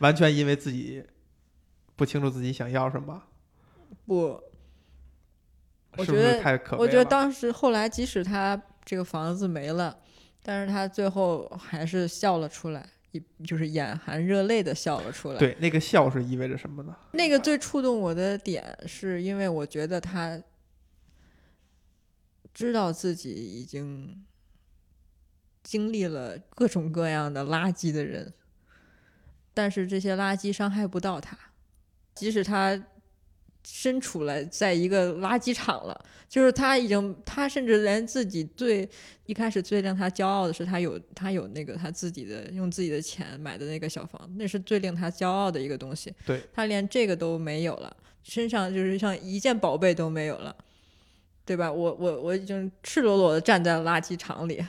[0.00, 1.02] 完全因为自己
[1.96, 3.22] 不清楚自己想要什么，
[4.06, 4.40] 不，
[5.96, 6.76] 我觉得太可？
[6.76, 9.98] 我觉得当时后来，即使他这个房子没了，
[10.42, 16.96] 但是他最后还是笑了出来，一就是眼含热泪的笑了出来。，对那个笑是意味着什么呢？
[17.12, 20.42] 那个最触动我的点，是因为我觉得他
[22.52, 24.24] 知道自己已经
[25.62, 28.34] 经历了各种各样的垃圾的人，
[29.54, 31.38] 但是这些垃圾伤害不到他，
[32.14, 32.78] 即使他
[33.64, 38.88] 身处了在一个垃圾场了，就是他已经，他甚至连自己最
[39.26, 46.12] 一开始最令他骄傲的是他有他有那个他自己的用自己的钱买的那个小房，那是最令他骄傲的一个东西。
[46.26, 50.54] 对，他连这个都没有了，身上就是像一件宝贝都没有了，
[51.44, 51.72] 对吧？
[51.72, 54.64] 我我我已经赤裸裸的站在了垃圾场里，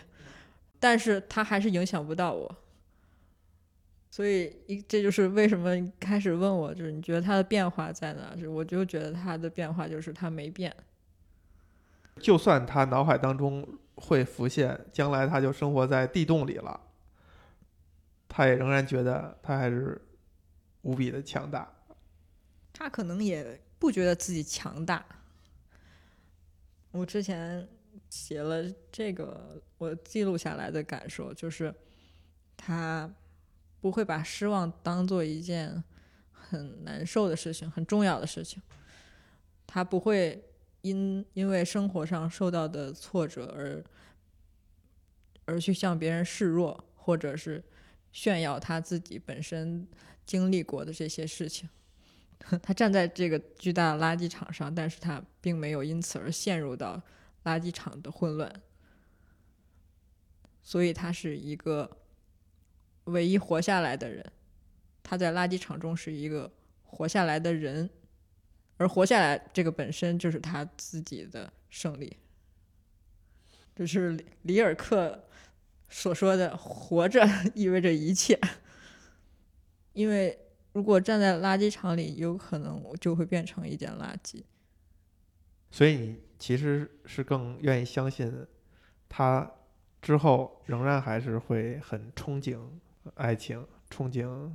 [0.80, 2.56] 但是他还是影响不到我。
[4.14, 8.36] 所以一这就是为什么开始问我，就是你觉得它的变化在哪？
[8.36, 10.72] 就我就觉得它的变化就是它没变。
[12.20, 16.80] 就算他脑海当中会浮现将来他就生活在地洞里了，
[18.30, 20.00] 他也仍然觉得他还是
[20.84, 21.68] 无比的强大。
[22.72, 25.04] 他可能也不觉得自己强大。
[26.92, 27.68] 我之前
[28.12, 31.74] 写了这个，我记录下来的感受就是，
[32.56, 33.12] 他
[33.84, 35.84] 不会把失望当做一件
[36.32, 38.64] 很难受的事情、很重要的事情。
[39.68, 40.42] 他不会
[40.84, 43.84] 因因为生活上受到的挫折而
[45.44, 47.62] 而去向别人示弱，或者是
[48.14, 49.86] 炫耀他自己本身
[50.26, 51.68] 经历过的这些事情。
[52.64, 57.02] 他站在这个巨大的垃圾场上，但是他并没有因此而陷入到
[57.44, 58.62] 垃圾场的混乱，
[60.62, 61.98] 所以他是一个
[63.06, 64.26] 唯一活下来的人。
[65.02, 66.52] 他在垃圾场中是一个
[66.84, 67.90] 活下来的人，
[68.78, 72.18] 而活下来这个本身就是他自己的胜利。
[73.76, 75.26] 这是里里尔克
[75.90, 78.40] 所说的“活着意味着一切”，
[79.94, 80.40] 因为
[80.72, 84.44] 如果站在垃圾场里，有可能我就会变成一件垃圾。
[85.70, 88.46] 所以你其实是更愿意相信
[89.10, 89.52] 他
[90.02, 92.60] 之后仍然还是会很憧憬
[93.16, 94.52] 爱情，憧憬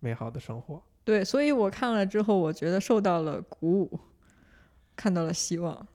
[0.00, 0.82] 美好的生活。
[1.04, 4.00] 对，所以我看了之后，我觉得受到了鼓舞，
[4.94, 5.86] 看到了希望，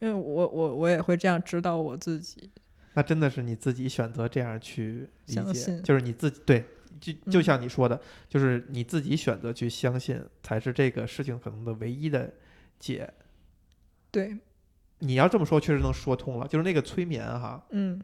[0.00, 2.50] 因为我我我也会这样指导我自己。
[2.94, 6.64] 那真的是你自己选择这样去理解，就是你自己对，
[7.00, 12.32] 就就嗯像你说的，就是你自己选择去相信，才是这个事情可能的唯一的
[12.78, 13.12] 解。
[14.10, 14.36] 对，
[14.98, 16.46] 你要这么说，确实能说通了。
[16.46, 17.98] 就是那个催眠哈，嗯，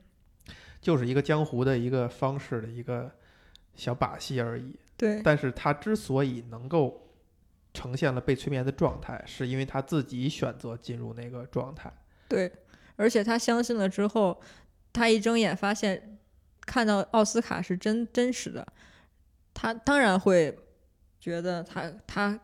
[0.81, 3.11] 就是一个江湖的一个方式的一个
[3.75, 4.77] 小把戏而已。
[4.97, 7.09] 对，但是他之所以能够
[7.73, 11.93] 呈现了被催眠的状态，是因为他自己选择进入那个状态。
[12.29, 12.53] 对，
[12.97, 14.41] 而且他相信了之后，
[14.93, 16.19] 他一睁眼发现
[16.63, 18.67] 看到奥斯卡是真真实的，
[19.55, 20.59] 他当然会
[21.21, 22.39] 觉得他他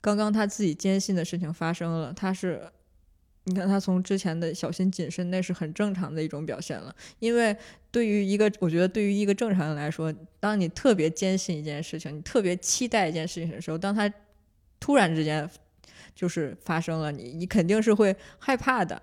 [0.00, 2.70] 刚刚他自己坚信的事情发生了，他是。
[3.46, 6.94] 你看他从之前的小心谨慎，那是很正常的一种表现了。
[7.18, 7.54] 因为
[7.90, 14.10] 对于一个，我觉得对于一个正常人来说，当你特别坚信一件事情，你特别期待一件事情的时候，当他
[14.80, 15.48] 突然之间
[16.14, 19.02] 就是发生了，你你肯定是会害怕的，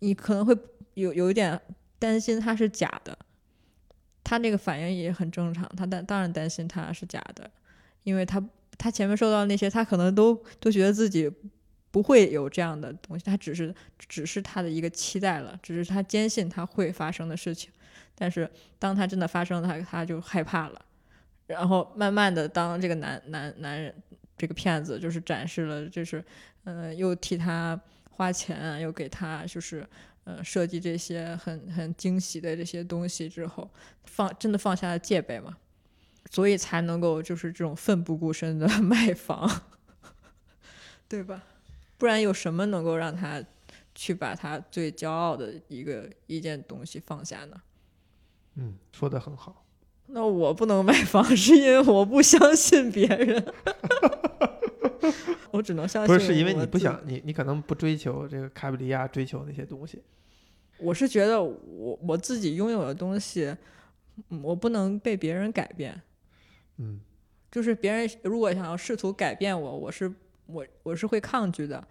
[0.00, 0.56] 你可能会
[0.94, 1.60] 有有一点
[2.00, 3.16] 担心他是假的。
[4.24, 7.48] 他那个反应也很正常，他当当然担心他是假的，
[8.02, 8.44] 因为他
[8.76, 11.30] 他前面受到那些，他可能都都觉得自己。
[11.94, 17.70] 不会有这样的东西，他只是只是他的一个期待了，只是他坚信他会发生的事情。
[18.16, 20.84] 但是当他真的发生了，他他就害怕了。
[21.46, 23.94] 然后慢慢的，当这个男男男人
[24.36, 26.24] 这个骗子就是展示了，就是
[26.64, 27.80] 嗯，又替他
[28.10, 29.86] 花钱，又给他就是
[30.24, 33.70] 嗯设计这些很很惊喜的这些东西之后，
[34.06, 35.56] 放真的放下了戒备嘛，
[36.32, 39.48] 所以才能够就是这种奋不顾身的 卖房，
[41.08, 41.44] 对吧？
[41.96, 43.42] 不然有什么能够让他
[43.94, 47.60] 去把他最骄傲的一个一件东西放下呢？
[48.56, 49.64] 嗯，说的很好。
[50.06, 53.52] 那我不能买房，是因为我不相信别人。
[55.50, 56.14] 我只能相信。
[56.14, 60.02] 不是，是因为你不想你，你可能不追求这个卡比利亚追求那些东西。
[60.78, 63.56] 我是觉得我我自己拥有的东西，
[64.42, 66.02] 我不能被别人改变。
[66.78, 67.00] 嗯，
[67.50, 70.12] 就是别人如果想要试图改变我，我是。
[70.46, 71.86] 我我是会抗拒的，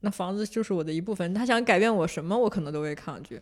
[0.00, 1.34] 那房子就是我的一部分。
[1.34, 3.40] 他想改变我什么，我可能都会抗拒。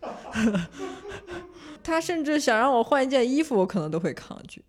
[1.83, 4.65] 他甚至想让我换一件衣服，我可能都会抗拒。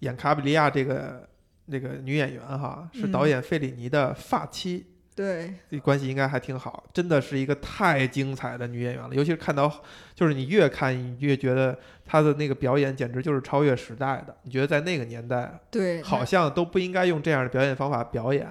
[0.00, 1.28] 演卡比利亚这个
[1.66, 4.86] 那个女演员哈，是导演费里尼的发妻。
[5.18, 9.12] 对，关系应该还挺好，真的是一个太精彩的女演员了。
[9.12, 9.82] 尤其是看到，
[10.14, 14.36] 就是你越看越觉得她的那个表演简直就是超越时代的。
[14.44, 18.46] 你觉得在那个年代，对，好像都不应该用这样的表演方法表演。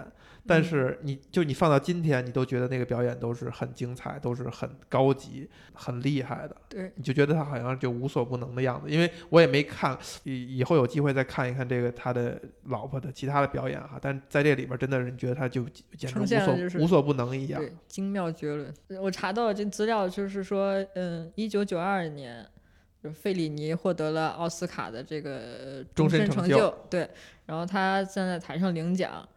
[0.48, 6.56] 但是你就你放到今天，你都觉得那个表演都是很精彩，都是很高级、很厉害的。
[6.70, 8.90] 对，你就觉得他好像就无所不能的样子。
[8.90, 14.00] 因为我也没看，以以后有机会再看一看这个他的老婆的其他的表演哈。
[14.02, 15.66] 但在这里边，真的是你觉得他就
[15.98, 18.74] 简直无所无所不能一样，对，精妙绝伦。
[19.02, 22.46] 我查到这资料，就是说，嗯，一九九二年，
[23.04, 27.10] 就费里尼获得了奥斯卡的这个终身成就，对，
[27.46, 29.28] 然后他站在台上领奖。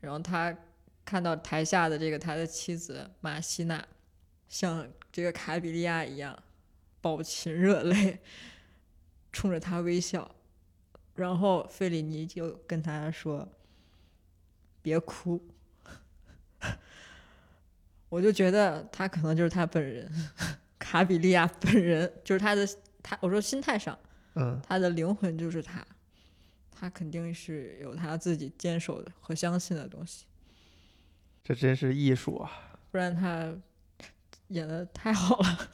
[0.00, 0.56] 然后他
[1.04, 3.86] 看到台下的这个他的妻子马西娜，
[4.48, 6.36] 像这个卡比利亚一样，
[7.00, 8.18] 饱噙热泪，
[9.32, 10.34] 冲着他微笑。
[11.14, 13.46] 然后费里尼就跟他说
[14.80, 15.42] ：“别哭。
[18.08, 20.10] ”我就觉得他可能就是他本人，
[20.78, 22.66] 卡比利亚本人就是他的
[23.02, 23.18] 他。
[23.20, 23.98] 我说心态上，
[24.34, 25.84] 嗯，他的灵魂就是他。
[26.80, 30.24] 他肯定是有他自己坚守的和相信的东西，
[31.44, 32.80] 这真是艺术啊！
[32.90, 33.54] 不然他
[34.48, 35.70] 演的太好了。